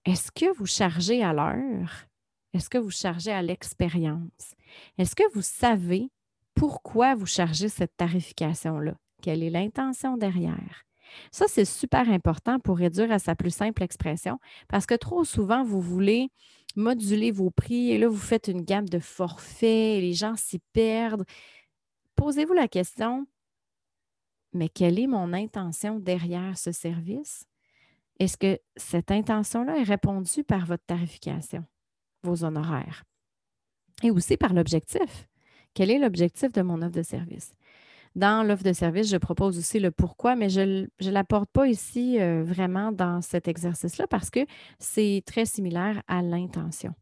Est-ce 0.05 0.31
que 0.31 0.51
vous 0.57 0.65
chargez 0.65 1.23
à 1.23 1.31
l'heure? 1.33 2.07
Est-ce 2.53 2.69
que 2.69 2.77
vous 2.77 2.91
chargez 2.91 3.31
à 3.31 3.41
l'expérience? 3.41 4.55
Est-ce 4.97 5.15
que 5.15 5.31
vous 5.33 5.41
savez 5.41 6.09
pourquoi 6.55 7.15
vous 7.15 7.27
chargez 7.27 7.69
cette 7.69 7.95
tarification-là? 7.97 8.95
Quelle 9.21 9.43
est 9.43 9.49
l'intention 9.49 10.17
derrière? 10.17 10.83
Ça, 11.31 11.45
c'est 11.47 11.65
super 11.65 12.09
important 12.09 12.59
pour 12.59 12.77
réduire 12.77 13.11
à 13.11 13.19
sa 13.19 13.35
plus 13.35 13.53
simple 13.53 13.83
expression 13.83 14.39
parce 14.67 14.85
que 14.85 14.95
trop 14.95 15.23
souvent, 15.23 15.63
vous 15.63 15.81
voulez 15.81 16.29
moduler 16.75 17.31
vos 17.31 17.51
prix 17.51 17.91
et 17.91 17.97
là, 17.97 18.07
vous 18.07 18.15
faites 18.15 18.47
une 18.47 18.61
gamme 18.61 18.87
de 18.87 18.99
forfaits, 18.99 19.97
et 19.97 20.01
les 20.01 20.13
gens 20.13 20.35
s'y 20.35 20.59
perdent. 20.73 21.25
Posez-vous 22.15 22.53
la 22.53 22.67
question, 22.67 23.27
mais 24.53 24.69
quelle 24.69 24.99
est 24.99 25.07
mon 25.07 25.33
intention 25.33 25.99
derrière 25.99 26.57
ce 26.57 26.71
service? 26.71 27.45
Est-ce 28.21 28.37
que 28.37 28.59
cette 28.75 29.09
intention-là 29.09 29.79
est 29.79 29.83
répondue 29.83 30.43
par 30.43 30.67
votre 30.67 30.85
tarification, 30.85 31.65
vos 32.21 32.43
honoraires? 32.43 33.03
Et 34.03 34.11
aussi 34.11 34.37
par 34.37 34.53
l'objectif. 34.53 35.27
Quel 35.73 35.89
est 35.89 35.97
l'objectif 35.97 36.51
de 36.51 36.61
mon 36.61 36.83
offre 36.83 36.91
de 36.91 37.01
service? 37.01 37.55
Dans 38.13 38.47
l'offre 38.47 38.61
de 38.63 38.73
service, 38.73 39.09
je 39.09 39.17
propose 39.17 39.57
aussi 39.57 39.79
le 39.79 39.89
pourquoi, 39.89 40.35
mais 40.35 40.49
je 40.49 40.85
ne 41.01 41.09
l'apporte 41.09 41.49
pas 41.49 41.67
ici 41.67 42.21
euh, 42.21 42.43
vraiment 42.43 42.91
dans 42.91 43.23
cet 43.23 43.47
exercice-là 43.47 44.05
parce 44.05 44.29
que 44.29 44.45
c'est 44.77 45.23
très 45.25 45.47
similaire 45.47 46.03
à 46.07 46.21
l'intention. 46.21 46.93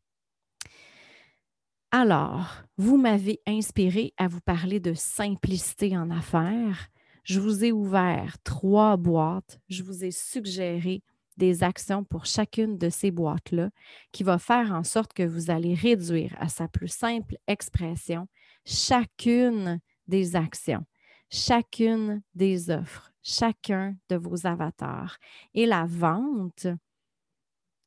Alors, 1.92 2.64
vous 2.78 2.96
m'avez 2.96 3.42
inspiré 3.46 4.14
à 4.16 4.30
vous 4.30 4.40
parler 4.40 4.80
de 4.80 4.94
simplicité 4.94 5.98
en 5.98 6.12
affaires. 6.12 6.88
Je 7.26 7.42
vous 7.42 7.66
ai 7.66 7.74
ouvert 7.74 8.38
trois 8.46 8.96
boîtes. 8.96 9.60
Je 9.68 9.84
vous 9.84 10.06
ai 10.06 10.12
suggéré 10.12 11.04
des 11.40 11.64
actions 11.64 12.04
pour 12.04 12.26
chacune 12.26 12.78
de 12.78 12.90
ces 12.90 13.10
boîtes-là 13.10 13.72
qui 14.12 14.24
va 14.24 14.38
faire 14.38 14.72
en 14.72 14.84
sorte 14.84 15.14
que 15.14 15.24
vous 15.24 15.50
allez 15.50 15.74
réduire 15.74 16.36
à 16.38 16.50
sa 16.50 16.68
plus 16.68 16.90
simple 16.90 17.38
expression 17.48 18.28
chacune 18.66 19.80
des 20.08 20.36
actions, 20.36 20.86
chacune 21.32 22.22
des 22.36 22.70
offres, 22.70 23.12
chacun 23.24 23.96
de 24.10 24.18
vos 24.18 24.46
avatars. 24.46 25.18
Et 25.54 25.66
la 25.66 25.86
vente 25.86 26.68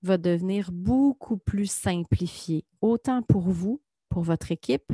va 0.02 0.18
devenir 0.18 0.72
beaucoup 0.72 1.36
plus 1.36 1.70
simplifiée, 1.70 2.64
autant 2.80 3.22
pour 3.22 3.42
vous, 3.42 3.80
pour 4.08 4.22
votre 4.22 4.50
équipe, 4.50 4.92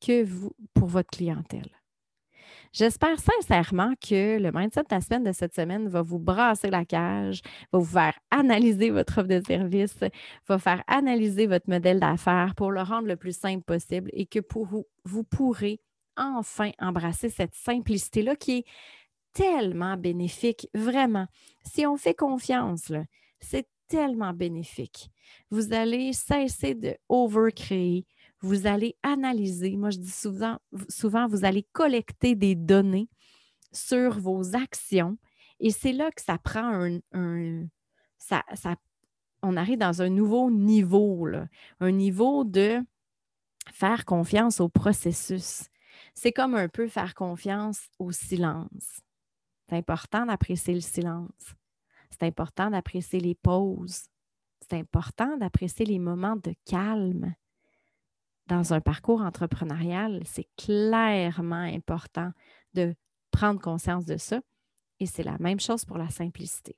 que 0.00 0.22
vous, 0.22 0.54
pour 0.74 0.88
votre 0.88 1.10
clientèle. 1.10 1.70
J'espère 2.74 3.20
sincèrement 3.20 3.92
que 4.00 4.40
le 4.40 4.50
mindset 4.52 4.82
de 4.82 4.88
la 4.90 5.00
semaine 5.00 5.22
de 5.22 5.30
cette 5.30 5.54
semaine 5.54 5.88
va 5.88 6.02
vous 6.02 6.18
brasser 6.18 6.70
la 6.70 6.84
cage, 6.84 7.40
va 7.72 7.78
vous 7.78 7.84
faire 7.84 8.18
analyser 8.32 8.90
votre 8.90 9.18
offre 9.18 9.28
de 9.28 9.40
service, 9.46 9.96
va 10.48 10.58
faire 10.58 10.82
analyser 10.88 11.46
votre 11.46 11.70
modèle 11.70 12.00
d'affaires 12.00 12.56
pour 12.56 12.72
le 12.72 12.82
rendre 12.82 13.06
le 13.06 13.14
plus 13.14 13.38
simple 13.38 13.62
possible 13.62 14.10
et 14.12 14.26
que 14.26 14.40
pour 14.40 14.66
vous, 14.66 14.86
vous 15.04 15.22
pourrez 15.22 15.78
enfin 16.16 16.72
embrasser 16.80 17.28
cette 17.28 17.54
simplicité-là 17.54 18.34
qui 18.34 18.58
est 18.58 18.64
tellement 19.34 19.96
bénéfique, 19.96 20.66
vraiment. 20.74 21.28
Si 21.64 21.86
on 21.86 21.96
fait 21.96 22.14
confiance, 22.14 22.90
c'est 23.38 23.68
tellement 23.86 24.32
bénéfique. 24.32 25.10
Vous 25.50 25.72
allez 25.72 26.12
cesser 26.12 26.74
de 26.74 26.96
overcréer, 27.08 28.04
vous 28.44 28.66
allez 28.66 28.96
analyser. 29.02 29.76
Moi, 29.76 29.90
je 29.90 29.98
dis 29.98 30.10
souvent, 30.10 30.58
souvent, 30.88 31.26
vous 31.26 31.44
allez 31.44 31.64
collecter 31.72 32.34
des 32.34 32.54
données 32.54 33.08
sur 33.72 34.18
vos 34.18 34.54
actions 34.54 35.18
et 35.60 35.70
c'est 35.70 35.92
là 35.92 36.10
que 36.10 36.22
ça 36.22 36.38
prend 36.38 36.88
un, 37.12 37.66
ça, 38.18 38.44
on 39.42 39.56
arrive 39.56 39.78
dans 39.78 40.02
un 40.02 40.08
nouveau 40.08 40.50
niveau, 40.50 41.26
un 41.80 41.90
niveau 41.90 42.44
de 42.44 42.80
faire 43.72 44.04
confiance 44.04 44.60
au 44.60 44.68
processus. 44.68 45.64
C'est 46.14 46.32
comme 46.32 46.54
un 46.54 46.68
peu 46.68 46.88
faire 46.88 47.14
confiance 47.14 47.88
au 47.98 48.12
silence. 48.12 49.00
C'est 49.68 49.76
important 49.76 50.26
d'apprécier 50.26 50.74
le 50.74 50.80
silence. 50.80 51.54
C'est 52.10 52.24
important 52.24 52.70
d'apprécier 52.70 53.20
les 53.20 53.34
pauses 53.34 54.04
c'est 54.68 54.78
important 54.78 55.36
d'apprécier 55.36 55.84
les 55.84 55.98
moments 55.98 56.36
de 56.36 56.54
calme. 56.64 57.34
Dans 58.46 58.74
un 58.74 58.80
parcours 58.80 59.22
entrepreneurial, 59.22 60.22
c'est 60.24 60.48
clairement 60.56 61.56
important 61.56 62.30
de 62.74 62.94
prendre 63.30 63.60
conscience 63.60 64.04
de 64.04 64.16
ça. 64.16 64.40
Et 65.00 65.06
c'est 65.06 65.22
la 65.22 65.38
même 65.38 65.60
chose 65.60 65.84
pour 65.84 65.98
la 65.98 66.08
simplicité. 66.08 66.76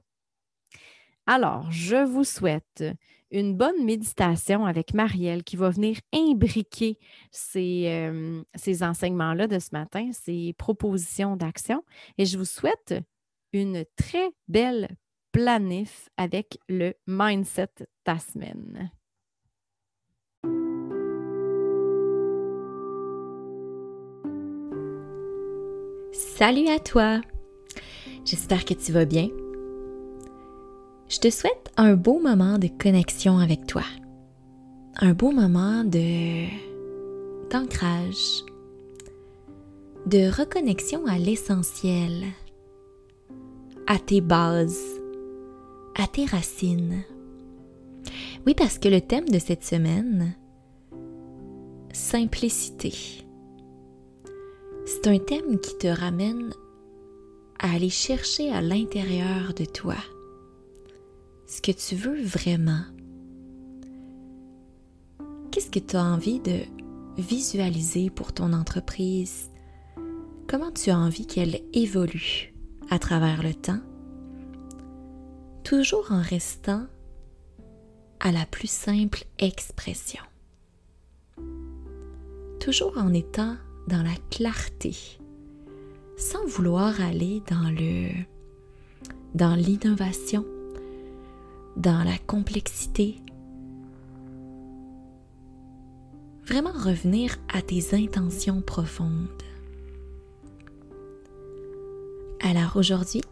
Alors, 1.26 1.70
je 1.72 1.96
vous 1.96 2.24
souhaite 2.24 2.84
une 3.32 3.56
bonne 3.56 3.84
méditation 3.84 4.64
avec 4.64 4.94
Marielle 4.94 5.42
qui 5.42 5.56
va 5.56 5.70
venir 5.70 5.98
imbriquer 6.14 6.98
ces, 7.32 7.88
euh, 7.88 8.42
ces 8.54 8.84
enseignements-là 8.84 9.48
de 9.48 9.58
ce 9.58 9.70
matin, 9.72 10.10
ces 10.12 10.54
propositions 10.56 11.36
d'action. 11.36 11.84
Et 12.16 12.26
je 12.26 12.38
vous 12.38 12.44
souhaite 12.44 12.94
une 13.52 13.84
très 13.96 14.30
belle 14.46 14.88
planif 15.32 16.08
avec 16.16 16.58
le 16.68 16.94
mindset 17.06 17.74
ta 18.04 18.18
semaine. 18.18 18.90
Salut 26.38 26.68
à 26.68 26.78
toi! 26.78 27.22
J'espère 28.26 28.66
que 28.66 28.74
tu 28.74 28.92
vas 28.92 29.06
bien. 29.06 29.30
Je 31.08 31.18
te 31.18 31.30
souhaite 31.30 31.72
un 31.78 31.94
beau 31.94 32.20
moment 32.20 32.58
de 32.58 32.68
connexion 32.68 33.38
avec 33.38 33.66
toi. 33.66 33.84
Un 35.00 35.14
beau 35.14 35.30
moment 35.30 35.82
de 35.82 36.44
d'ancrage, 37.48 38.44
de 40.04 40.30
reconnexion 40.30 41.06
à 41.06 41.16
l'essentiel, 41.16 42.26
à 43.86 43.98
tes 43.98 44.20
bases, 44.20 45.00
à 45.94 46.06
tes 46.06 46.26
racines. 46.26 47.02
Oui, 48.46 48.54
parce 48.54 48.78
que 48.78 48.90
le 48.90 49.00
thème 49.00 49.30
de 49.30 49.38
cette 49.38 49.64
semaine, 49.64 50.34
simplicité. 51.94 53.25
C'est 54.96 55.08
un 55.08 55.18
thème 55.18 55.60
qui 55.60 55.76
te 55.76 55.86
ramène 55.88 56.54
à 57.58 57.74
aller 57.74 57.90
chercher 57.90 58.50
à 58.50 58.62
l'intérieur 58.62 59.52
de 59.52 59.66
toi 59.66 59.96
ce 61.46 61.60
que 61.60 61.70
tu 61.70 61.96
veux 61.96 62.22
vraiment. 62.22 62.80
Qu'est-ce 65.50 65.70
que 65.70 65.80
tu 65.80 65.96
as 65.96 66.02
envie 66.02 66.40
de 66.40 66.60
visualiser 67.18 68.08
pour 68.08 68.32
ton 68.32 68.54
entreprise? 68.54 69.50
Comment 70.48 70.72
tu 70.72 70.88
as 70.88 70.98
envie 70.98 71.26
qu'elle 71.26 71.60
évolue 71.74 72.54
à 72.88 72.98
travers 72.98 73.42
le 73.42 73.52
temps? 73.52 73.80
Toujours 75.62 76.10
en 76.10 76.22
restant 76.22 76.86
à 78.18 78.32
la 78.32 78.46
plus 78.46 78.70
simple 78.70 79.24
expression. 79.38 80.22
Toujours 82.60 82.96
en 82.96 83.12
étant 83.12 83.56
dans 83.86 84.02
la 84.02 84.14
clarté, 84.30 84.96
sans 86.16 86.44
vouloir 86.46 87.00
aller 87.00 87.42
dans 87.48 87.70
le 87.70 88.10
dans 89.34 89.54
l'innovation, 89.54 90.46
dans 91.76 92.02
la 92.02 92.16
complexité. 92.26 93.16
Vraiment 96.46 96.72
revenir 96.72 97.36
à 97.52 97.60
tes 97.60 97.94
intentions 97.94 98.62
profondes. 98.62 99.28
Alors 102.40 102.76
aujourd'hui, 102.76 103.22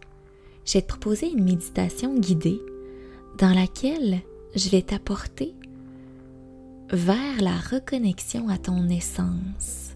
je 0.66 0.74
vais 0.74 0.82
te 0.82 0.88
proposer 0.88 1.30
une 1.30 1.44
méditation 1.44 2.18
guidée 2.18 2.60
dans 3.38 3.54
laquelle 3.54 4.20
je 4.54 4.68
vais 4.68 4.82
t'apporter 4.82 5.54
vers 6.90 7.40
la 7.40 7.56
reconnexion 7.56 8.48
à 8.48 8.58
ton 8.58 8.88
essence, 8.88 9.93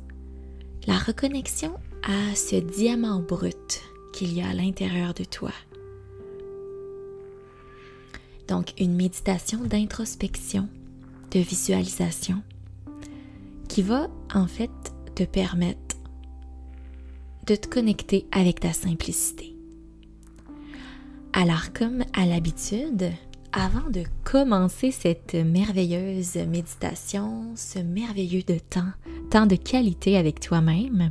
la 0.89 0.97
reconnexion 0.97 1.75
à 2.03 2.35
ce 2.35 2.57
diamant 2.57 3.21
brut 3.21 3.83
qu'il 4.15 4.33
y 4.33 4.41
a 4.41 4.49
à 4.49 4.55
l'intérieur 4.55 5.13
de 5.13 5.23
toi. 5.23 5.53
Donc 8.49 8.73
une 8.81 8.97
méditation 8.97 9.59
d'introspection, 9.61 10.67
de 11.31 11.41
visualisation, 11.41 12.43
qui 13.69 13.83
va 13.83 14.09
en 14.35 14.47
fait 14.47 14.71
te 15.15 15.25
permettre 15.25 15.97
de 17.47 17.55
te 17.55 17.69
connecter 17.69 18.27
avec 18.33 18.61
ta 18.61 18.73
simplicité. 18.73 19.55
Alors 21.35 21.75
comme 21.75 22.03
à 22.15 22.25
l'habitude, 22.25 23.13
avant 23.53 23.91
de 23.91 24.05
commencer 24.25 24.91
cette 24.91 25.35
merveilleuse 25.35 26.37
méditation, 26.37 27.53
ce 27.57 27.79
merveilleux 27.79 28.43
de 28.43 28.59
temps, 28.59 28.93
temps 29.29 29.47
de 29.47 29.57
qualité 29.57 30.17
avec 30.17 30.41
toi-même, 30.41 31.11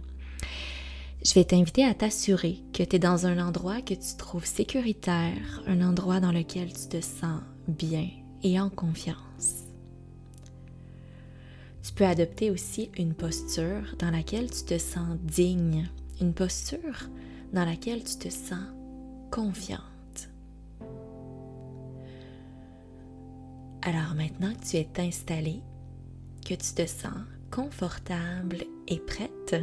je 1.24 1.34
vais 1.34 1.44
t'inviter 1.44 1.86
à 1.86 1.94
t'assurer 1.94 2.64
que 2.74 2.84
tu 2.84 2.96
es 2.96 3.00
dans 3.00 3.28
un 3.28 3.46
endroit 3.46 3.82
que 3.82 3.94
tu 3.94 4.18
trouves 4.18 4.46
sécuritaire, 4.46 5.62
un 5.68 5.82
endroit 5.82 6.20
dans 6.20 6.32
lequel 6.32 6.74
tu 6.74 6.88
te 6.88 7.02
sens 7.02 7.42
bien 7.68 8.10
et 8.44 8.60
en 8.60 8.70
confiance. 8.70 9.66
Tu 11.84 11.94
peux 11.94 12.06
adopter 12.06 12.50
aussi 12.50 12.90
une 12.98 13.14
posture 13.14 13.96
dans 14.00 14.12
laquelle 14.12 14.50
tu 14.50 14.64
te 14.64 14.78
sens 14.78 15.18
digne, 15.24 15.90
une 16.20 16.34
posture 16.34 17.10
dans 17.54 17.66
laquelle 17.66 18.04
tu 18.04 18.18
te 18.18 18.30
sens 18.30 18.66
confiante. 19.32 19.82
Alors 23.84 24.16
maintenant 24.16 24.54
que 24.54 24.66
tu 24.66 24.78
es 24.78 24.90
installé, 24.98 25.62
que 26.46 26.56
tu 26.56 26.74
te 26.74 26.86
sens 26.86 27.24
confortable 27.58 28.66
et 28.88 29.00
prête, 29.00 29.56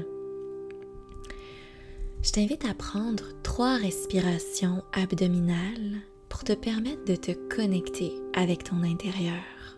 je 2.22 2.32
t'invite 2.32 2.64
à 2.64 2.74
prendre 2.74 3.22
trois 3.44 3.76
respirations 3.76 4.82
abdominales 4.92 6.00
pour 6.28 6.42
te 6.42 6.54
permettre 6.54 7.04
de 7.04 7.14
te 7.14 7.30
connecter 7.54 8.12
avec 8.34 8.64
ton 8.64 8.82
intérieur. 8.82 9.73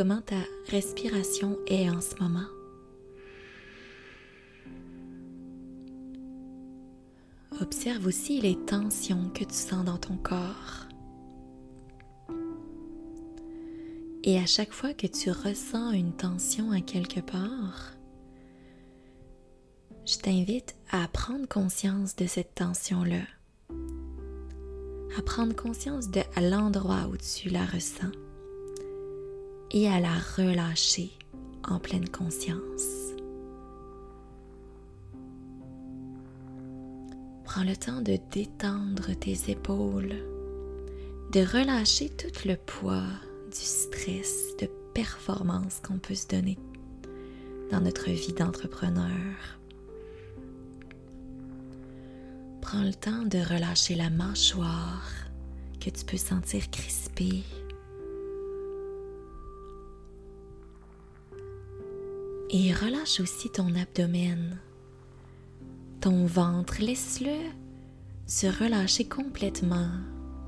Comment 0.00 0.22
ta 0.22 0.36
respiration 0.70 1.58
est 1.66 1.90
en 1.90 2.00
ce 2.00 2.14
moment? 2.22 2.48
Observe 7.60 8.06
aussi 8.06 8.40
les 8.40 8.56
tensions 8.64 9.28
que 9.34 9.44
tu 9.44 9.52
sens 9.52 9.84
dans 9.84 9.98
ton 9.98 10.16
corps. 10.16 10.86
Et 14.24 14.38
à 14.38 14.46
chaque 14.46 14.72
fois 14.72 14.94
que 14.94 15.06
tu 15.06 15.30
ressens 15.30 15.90
une 15.90 16.14
tension 16.14 16.72
à 16.72 16.80
quelque 16.80 17.20
part, 17.20 17.92
je 20.06 20.16
t'invite 20.16 20.76
à 20.90 21.06
prendre 21.08 21.46
conscience 21.46 22.16
de 22.16 22.24
cette 22.26 22.54
tension-là, 22.54 23.26
à 25.18 25.20
prendre 25.20 25.54
conscience 25.54 26.08
de 26.08 26.22
l'endroit 26.40 27.06
où 27.12 27.18
tu 27.18 27.50
la 27.50 27.66
ressens 27.66 28.12
et 29.72 29.88
à 29.88 30.00
la 30.00 30.14
relâcher 30.36 31.10
en 31.68 31.78
pleine 31.78 32.08
conscience. 32.08 33.14
Prends 37.44 37.64
le 37.64 37.76
temps 37.76 38.00
de 38.00 38.18
détendre 38.30 39.14
tes 39.18 39.50
épaules, 39.50 40.14
de 41.32 41.40
relâcher 41.40 42.08
tout 42.08 42.46
le 42.48 42.56
poids 42.56 43.06
du 43.50 43.58
stress 43.58 44.56
de 44.60 44.68
performance 44.94 45.80
qu'on 45.80 45.98
peut 45.98 46.14
se 46.14 46.28
donner 46.28 46.58
dans 47.70 47.80
notre 47.80 48.10
vie 48.10 48.32
d'entrepreneur. 48.32 49.58
Prends 52.60 52.82
le 52.82 52.94
temps 52.94 53.24
de 53.24 53.38
relâcher 53.38 53.94
la 53.94 54.10
mâchoire 54.10 55.10
que 55.80 55.90
tu 55.90 56.04
peux 56.04 56.16
sentir 56.16 56.70
crispée 56.70 57.42
Et 62.52 62.72
relâche 62.72 63.20
aussi 63.20 63.48
ton 63.48 63.76
abdomen. 63.76 64.58
Ton 66.00 66.26
ventre, 66.26 66.82
laisse-le 66.82 67.36
se 68.26 68.48
relâcher 68.48 69.04
complètement 69.04 69.88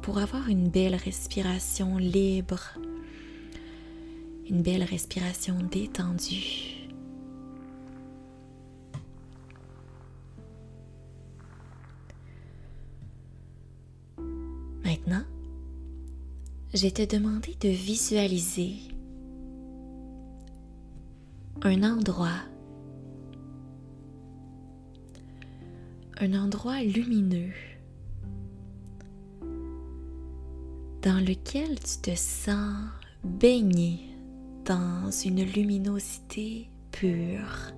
pour 0.03 0.19
avoir 0.19 0.49
une 0.49 0.69
belle 0.69 0.97
respiration 0.97 1.99
libre, 1.99 2.77
une 4.51 4.63
belle 4.63 4.83
respiration 4.83 5.57
détendue. 5.71 6.89
Maintenant, 14.85 15.23
je 16.75 16.83
vais 16.83 16.91
te 16.91 17.15
demander 17.15 17.57
de 17.61 17.69
visualiser 17.69 18.92
un 21.65 21.85
endroit, 21.85 22.43
un 26.19 26.35
endroit 26.35 26.83
lumineux 26.83 27.53
dans 31.03 31.25
lequel 31.25 31.79
tu 31.79 32.11
te 32.11 32.17
sens 32.17 32.75
baigné 33.23 34.01
dans 34.65 35.09
une 35.25 35.45
luminosité 35.45 36.69
pure, 36.91 37.73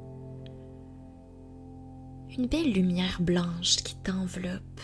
une 2.38 2.46
belle 2.46 2.72
lumière 2.72 3.20
blanche 3.20 3.76
qui 3.76 3.96
t'enveloppe. 3.96 4.80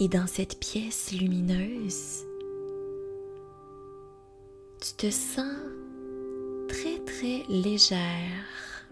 Et 0.00 0.08
dans 0.08 0.26
cette 0.26 0.58
pièce 0.58 1.12
lumineuse, 1.12 2.24
tu 4.84 4.92
te 4.96 5.10
sens 5.10 5.56
très 6.68 6.98
très 7.06 7.42
légère. 7.48 8.86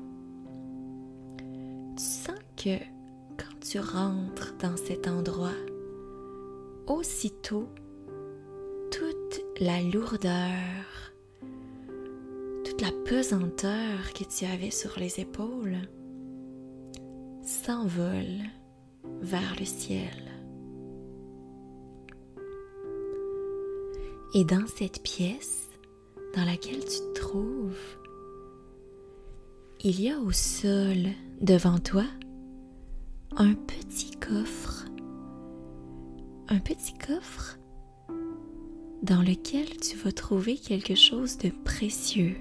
Tu 1.37 2.03
sens 2.03 2.39
que 2.57 2.79
quand 3.37 3.61
tu 3.61 3.79
rentres 3.79 4.55
dans 4.59 4.79
cet 4.79 5.07
endroit, 5.07 5.51
aussitôt 6.87 7.69
toute 8.91 9.45
la 9.61 9.83
lourdeur, 9.83 11.13
toute 12.65 12.81
la 12.81 12.93
pesanteur 13.05 14.15
que 14.15 14.25
tu 14.25 14.47
avais 14.47 14.71
sur 14.71 14.99
les 14.99 15.21
épaules 15.21 15.77
s'envole 17.43 18.41
vers 19.21 19.57
le 19.61 19.67
ciel. 19.67 20.33
Et 24.35 24.45
dans 24.45 24.67
cette 24.67 25.03
pièce 25.03 25.69
dans 26.35 26.45
laquelle 26.45 26.81
tu 26.81 26.99
te 26.99 27.21
trouves, 27.21 27.97
il 29.85 30.01
y 30.01 30.11
a 30.11 30.19
au 30.19 30.33
sol 30.33 31.09
devant 31.41 31.79
toi 31.79 32.05
un 33.37 33.55
petit 33.55 34.13
coffre. 34.13 34.85
Un 36.49 36.59
petit 36.59 36.95
coffre 36.95 37.59
dans 39.03 39.23
lequel 39.23 39.77
tu 39.79 39.97
vas 39.97 40.13
trouver 40.13 40.57
quelque 40.57 40.95
chose 40.95 41.39
de 41.39 41.51
précieux. 41.51 42.37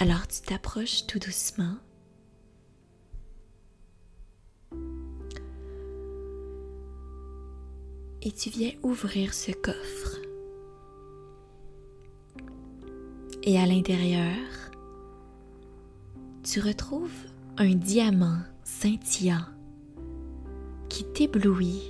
Alors 0.00 0.26
tu 0.26 0.40
t'approches 0.40 1.06
tout 1.06 1.18
doucement 1.18 1.76
et 8.22 8.32
tu 8.32 8.50
viens 8.50 8.72
ouvrir 8.82 9.34
ce 9.34 9.52
coffre. 9.52 10.23
Et 13.44 13.58
à 13.58 13.66
l'intérieur, 13.66 14.34
tu 16.42 16.60
retrouves 16.60 17.10
un 17.58 17.74
diamant 17.74 18.38
scintillant 18.64 19.44
qui 20.88 21.04
t'éblouit 21.04 21.82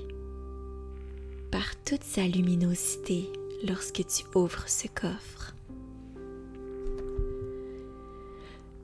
par 1.51 1.65
toute 1.85 2.03
sa 2.03 2.27
luminosité 2.27 3.31
lorsque 3.67 4.05
tu 4.07 4.25
ouvres 4.35 4.69
ce 4.69 4.89
coffre. 4.89 5.55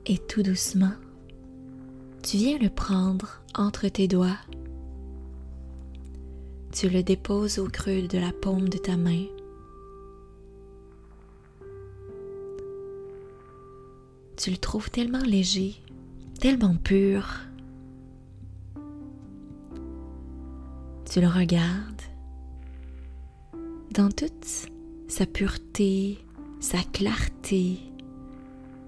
Et 0.05 0.17
tout 0.17 0.41
doucement, 0.41 0.93
tu 2.23 2.37
viens 2.37 2.57
le 2.57 2.69
prendre 2.69 3.41
entre 3.53 3.87
tes 3.89 4.07
doigts 4.07 4.39
tu 6.71 6.89
le 6.89 7.03
déposes 7.03 7.59
au 7.59 7.67
creux 7.67 8.07
de 8.07 8.17
la 8.17 8.31
paume 8.31 8.69
de 8.69 8.77
ta 8.77 8.95
main. 8.95 9.25
Tu 14.41 14.49
le 14.49 14.57
trouves 14.57 14.89
tellement 14.89 15.21
léger, 15.21 15.75
tellement 16.39 16.75
pur. 16.75 17.41
Tu 21.07 21.21
le 21.21 21.27
regardes 21.27 22.01
dans 23.91 24.09
toute 24.09 24.67
sa 25.07 25.27
pureté, 25.27 26.17
sa 26.59 26.79
clarté. 26.91 27.77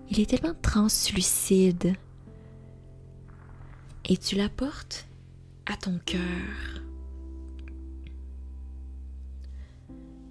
Il 0.10 0.20
est 0.20 0.28
tellement 0.28 0.56
translucide. 0.60 1.94
Et 4.06 4.18
tu 4.18 4.36
l'apportes 4.36 5.08
à 5.68 5.78
ton 5.78 6.00
cœur. 6.04 6.82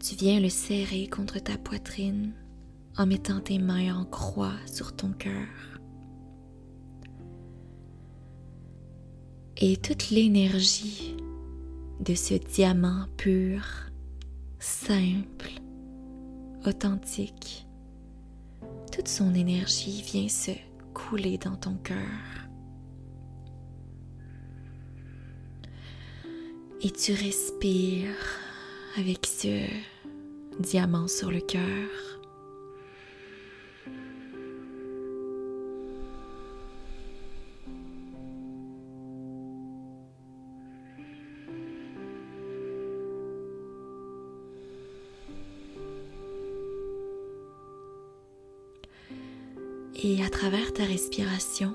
Tu 0.01 0.17
viens 0.17 0.41
le 0.41 0.49
serrer 0.49 1.07
contre 1.07 1.39
ta 1.39 1.57
poitrine 1.59 2.33
en 2.97 3.07
mettant 3.07 3.41
tes 3.41 3.59
mains 3.59 3.95
en 3.95 4.05
croix 4.05 4.55
sur 4.67 4.95
ton 4.95 5.13
cœur. 5.13 5.49
Et 9.57 9.77
toute 9.77 10.11
l'énergie 10.11 11.17
de 12.01 12.15
ce 12.15 12.35
diamant 12.35 13.07
pur, 13.17 13.65
simple, 14.59 15.53
authentique, 16.67 17.67
toute 18.91 19.09
son 19.09 19.35
énergie 19.35 20.03
vient 20.03 20.29
se 20.29 20.51
couler 20.93 21.39
dans 21.39 21.57
ton 21.57 21.77
cœur. 21.77 21.97
Et 26.83 26.91
tu 26.91 27.13
respires 27.13 28.17
avec 28.99 29.25
ce 29.25 29.65
diamant 30.61 31.07
sur 31.07 31.31
le 31.31 31.41
cœur. 31.41 32.22
Et 50.05 50.25
à 50.25 50.29
travers 50.29 50.73
ta 50.73 50.85
respiration, 50.85 51.73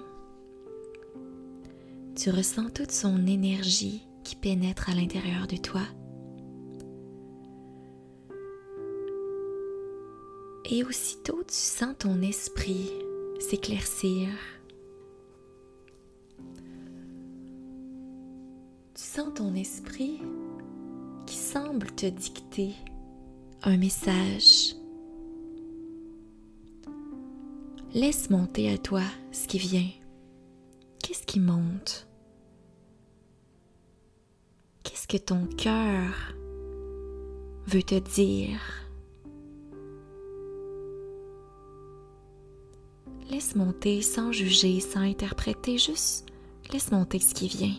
tu 2.15 2.29
ressens 2.29 2.69
toute 2.71 2.91
son 2.91 3.25
énergie 3.25 4.05
qui 4.25 4.35
pénètre 4.35 4.89
à 4.89 4.93
l'intérieur 4.93 5.47
de 5.47 5.55
toi 5.55 5.83
Et 10.69 10.83
aussitôt, 10.83 11.41
tu 11.47 11.55
sens 11.55 11.95
ton 11.97 12.21
esprit 12.21 12.91
s'éclaircir. 13.39 14.27
Tu 18.93 19.03
sens 19.03 19.33
ton 19.35 19.55
esprit 19.55 20.19
qui 21.25 21.37
semble 21.37 21.89
te 21.91 22.07
dicter 22.07 22.73
un 23.63 23.77
message. 23.77 24.76
Laisse 27.93 28.29
monter 28.29 28.71
à 28.71 28.77
toi 28.77 29.01
ce 29.31 29.47
qui 29.47 29.57
vient. 29.57 29.89
Qu'est-ce 31.01 31.25
qui 31.25 31.39
monte? 31.39 32.05
Qu'est-ce 34.83 35.07
que 35.07 35.17
ton 35.17 35.45
cœur 35.45 36.33
veut 37.65 37.83
te 37.83 37.95
dire? 37.95 38.59
Laisse 43.31 43.55
monter 43.55 44.01
sans 44.01 44.31
juger, 44.31 44.81
sans 44.81 45.01
interpréter, 45.01 45.77
juste 45.77 46.27
laisse 46.71 46.91
monter 46.91 47.19
ce 47.19 47.33
qui 47.33 47.47
vient. 47.47 47.75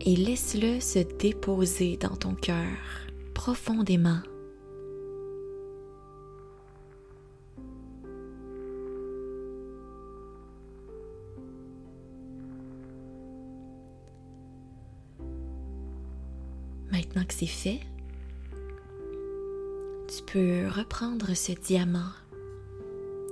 Et 0.00 0.16
laisse-le 0.16 0.80
se 0.80 0.98
déposer 0.98 1.96
dans 1.96 2.16
ton 2.16 2.34
cœur 2.34 2.76
profondément. 3.34 4.20
c'est 17.36 17.46
fait, 17.46 17.80
tu 20.06 20.22
peux 20.24 20.68
reprendre 20.68 21.34
ce 21.34 21.50
diamant, 21.50 22.12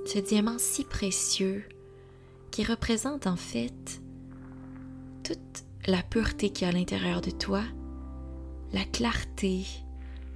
ce 0.06 0.18
diamant 0.18 0.56
si 0.58 0.82
précieux 0.82 1.62
qui 2.50 2.64
représente 2.64 3.28
en 3.28 3.36
fait 3.36 4.02
toute 5.22 5.38
la 5.86 6.02
pureté 6.02 6.50
qui 6.50 6.64
est 6.64 6.66
à 6.66 6.72
l'intérieur 6.72 7.20
de 7.20 7.30
toi, 7.30 7.62
la 8.72 8.84
clarté, 8.84 9.66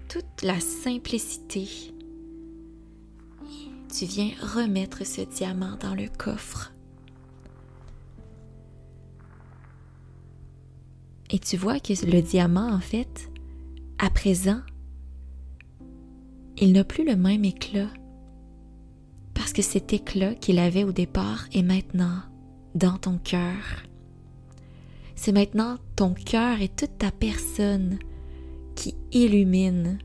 toute 0.09 0.43
la 0.43 0.61
simplicité. 0.61 1.67
Tu 3.93 4.05
viens 4.05 4.31
remettre 4.55 5.05
ce 5.05 5.23
diamant 5.23 5.77
dans 5.81 5.97
le 5.97 6.07
coffre. 6.07 6.73
Et 11.31 11.41
tu 11.41 11.57
vois 11.57 11.81
que 11.81 11.93
le 12.07 12.23
diamant, 12.23 12.71
en 12.73 12.81
fait, 12.81 13.29
à 13.99 14.11
présent, 14.11 14.61
il 16.59 16.73
n'a 16.73 16.85
plus 16.85 17.05
le 17.05 17.17
même 17.17 17.45
éclat. 17.45 17.91
Parce 19.35 19.53
que 19.53 19.63
cet 19.63 19.93
éclat 19.93 20.35
qu'il 20.35 20.59
avait 20.59 20.85
au 20.85 20.93
départ 20.93 21.47
est 21.53 21.63
maintenant 21.63 22.23
dans 22.75 22.99
ton 22.99 23.19
cœur. 23.19 23.85
C'est 25.15 25.33
maintenant 25.33 25.77
ton 25.95 26.15
cœur 26.15 26.61
et 26.61 26.69
toute 26.69 26.99
ta 26.99 27.11
personne 27.11 27.99
qui 28.75 28.95
illumine, 29.13 29.99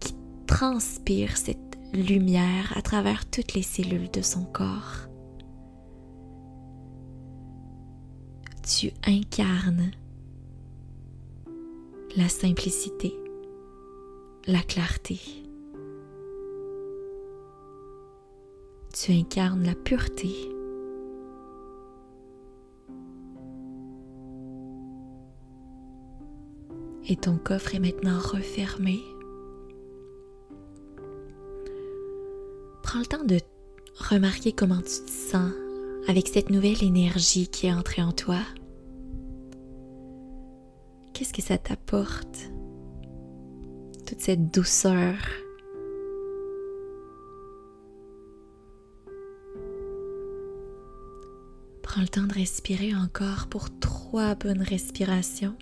qui 0.00 0.14
transpire 0.46 1.36
cette 1.36 1.58
lumière 1.92 2.72
à 2.76 2.82
travers 2.82 3.28
toutes 3.28 3.54
les 3.54 3.62
cellules 3.62 4.10
de 4.10 4.22
son 4.22 4.44
corps. 4.44 5.08
Tu 8.66 8.90
incarnes 9.04 9.90
la 12.16 12.28
simplicité, 12.30 13.14
la 14.46 14.60
clarté. 14.60 15.20
Tu 18.94 19.12
incarnes 19.12 19.64
la 19.64 19.74
pureté. 19.74 20.30
Et 27.08 27.16
ton 27.16 27.36
coffre 27.36 27.74
est 27.74 27.78
maintenant 27.80 28.18
refermé. 28.18 28.98
Prends 32.82 33.00
le 33.00 33.06
temps 33.06 33.24
de 33.24 33.38
remarquer 33.98 34.52
comment 34.52 34.80
tu 34.80 35.04
te 35.04 35.10
sens 35.10 35.52
avec 36.08 36.28
cette 36.28 36.50
nouvelle 36.50 36.82
énergie 36.82 37.48
qui 37.48 37.66
est 37.66 37.72
entrée 37.72 38.02
en 38.02 38.12
toi. 38.12 38.38
Qu'est-ce 41.16 41.32
que 41.32 41.40
ça 41.40 41.56
t'apporte? 41.56 42.50
Toute 44.06 44.20
cette 44.20 44.52
douceur. 44.52 45.14
Prends 51.82 52.02
le 52.02 52.08
temps 52.08 52.26
de 52.26 52.34
respirer 52.34 52.94
encore 52.94 53.46
pour 53.48 53.70
trois 53.80 54.34
bonnes 54.34 54.60
respirations. 54.60 55.56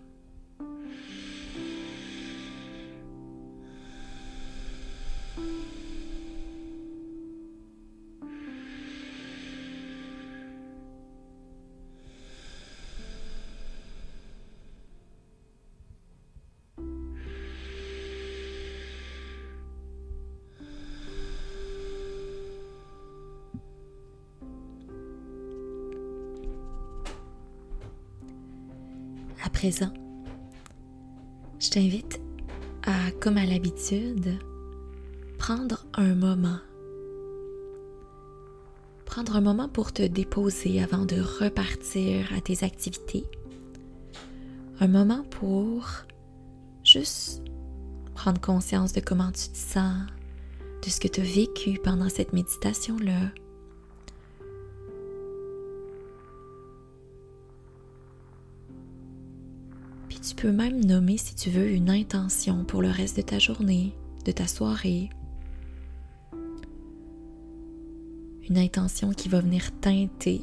Je 31.58 31.70
t'invite 31.70 32.20
à, 32.84 33.10
comme 33.20 33.38
à 33.38 33.46
l'habitude, 33.46 34.38
prendre 35.38 35.86
un 35.94 36.14
moment. 36.14 36.58
Prendre 39.06 39.36
un 39.36 39.40
moment 39.40 39.68
pour 39.68 39.92
te 39.92 40.02
déposer 40.02 40.82
avant 40.82 41.06
de 41.06 41.16
repartir 41.40 42.30
à 42.36 42.42
tes 42.42 42.62
activités. 42.62 43.24
Un 44.80 44.88
moment 44.88 45.24
pour 45.30 45.88
juste 46.82 47.42
prendre 48.14 48.40
conscience 48.40 48.92
de 48.92 49.00
comment 49.00 49.32
tu 49.32 49.48
te 49.48 49.56
sens, 49.56 49.96
de 50.84 50.90
ce 50.90 51.00
que 51.00 51.08
tu 51.08 51.20
as 51.20 51.24
vécu 51.24 51.80
pendant 51.82 52.10
cette 52.10 52.34
méditation-là 52.34 53.30
peux 60.44 60.52
même 60.52 60.84
nommer, 60.84 61.16
si 61.16 61.34
tu 61.34 61.48
veux, 61.48 61.70
une 61.70 61.88
intention 61.88 62.66
pour 62.66 62.82
le 62.82 62.90
reste 62.90 63.16
de 63.16 63.22
ta 63.22 63.38
journée, 63.38 63.94
de 64.26 64.30
ta 64.30 64.46
soirée. 64.46 65.08
Une 68.50 68.58
intention 68.58 69.12
qui 69.14 69.30
va 69.30 69.40
venir 69.40 69.70
teinter 69.80 70.42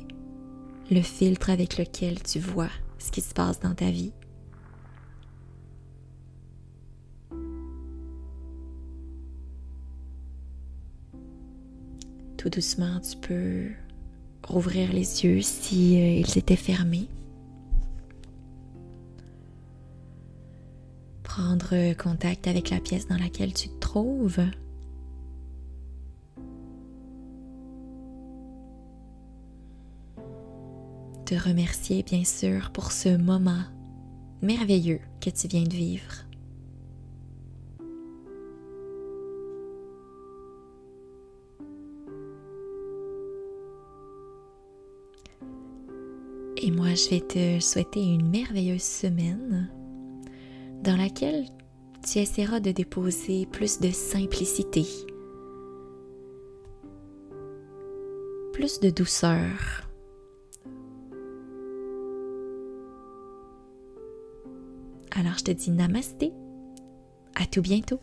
le 0.90 1.04
filtre 1.04 1.52
avec 1.52 1.78
lequel 1.78 2.20
tu 2.24 2.40
vois 2.40 2.72
ce 2.98 3.12
qui 3.12 3.22
se 3.22 3.32
passe 3.36 3.60
dans 3.60 3.76
ta 3.76 3.92
vie. 3.92 4.12
Tout 12.38 12.50
doucement, 12.50 13.00
tu 13.02 13.18
peux 13.18 13.68
rouvrir 14.48 14.94
les 14.94 15.24
yeux 15.24 15.42
si 15.42 16.02
euh, 16.02 16.22
ils 16.26 16.40
étaient 16.40 16.56
fermés. 16.56 17.08
Prendre 21.34 21.94
contact 21.94 22.46
avec 22.48 22.72
la 22.72 22.82
pièce 22.82 23.08
dans 23.08 23.18
laquelle 23.18 23.54
tu 23.54 23.70
te 23.70 23.80
trouves. 23.80 24.42
Te 31.26 31.36
remercier 31.36 32.04
bien 32.04 32.26
sûr 32.26 32.72
pour 32.72 32.92
ce 32.92 33.16
moment 33.16 33.64
merveilleux 34.42 35.00
que 35.22 35.30
tu 35.30 35.48
viens 35.48 35.64
de 35.64 35.74
vivre. 35.74 36.26
Et 46.58 46.72
moi, 46.72 46.94
je 46.94 47.10
vais 47.10 47.22
te 47.22 47.60
souhaiter 47.62 48.04
une 48.04 48.30
merveilleuse 48.30 48.84
semaine 48.84 49.72
dans 50.84 50.98
laquelle 50.98 51.46
tu 52.04 52.20
essaieras 52.20 52.60
de 52.60 52.72
déposer 52.72 53.46
plus 53.46 53.80
de 53.80 53.92
simplicité, 53.92 54.86
plus 58.54 58.80
de 58.80 58.90
douceur. 58.90 59.88
Alors 65.12 65.38
je 65.38 65.44
te 65.44 65.52
dis 65.52 65.72
namasté, 65.72 66.32
à 67.36 67.46
tout 67.46 67.62
bientôt. 67.62 68.00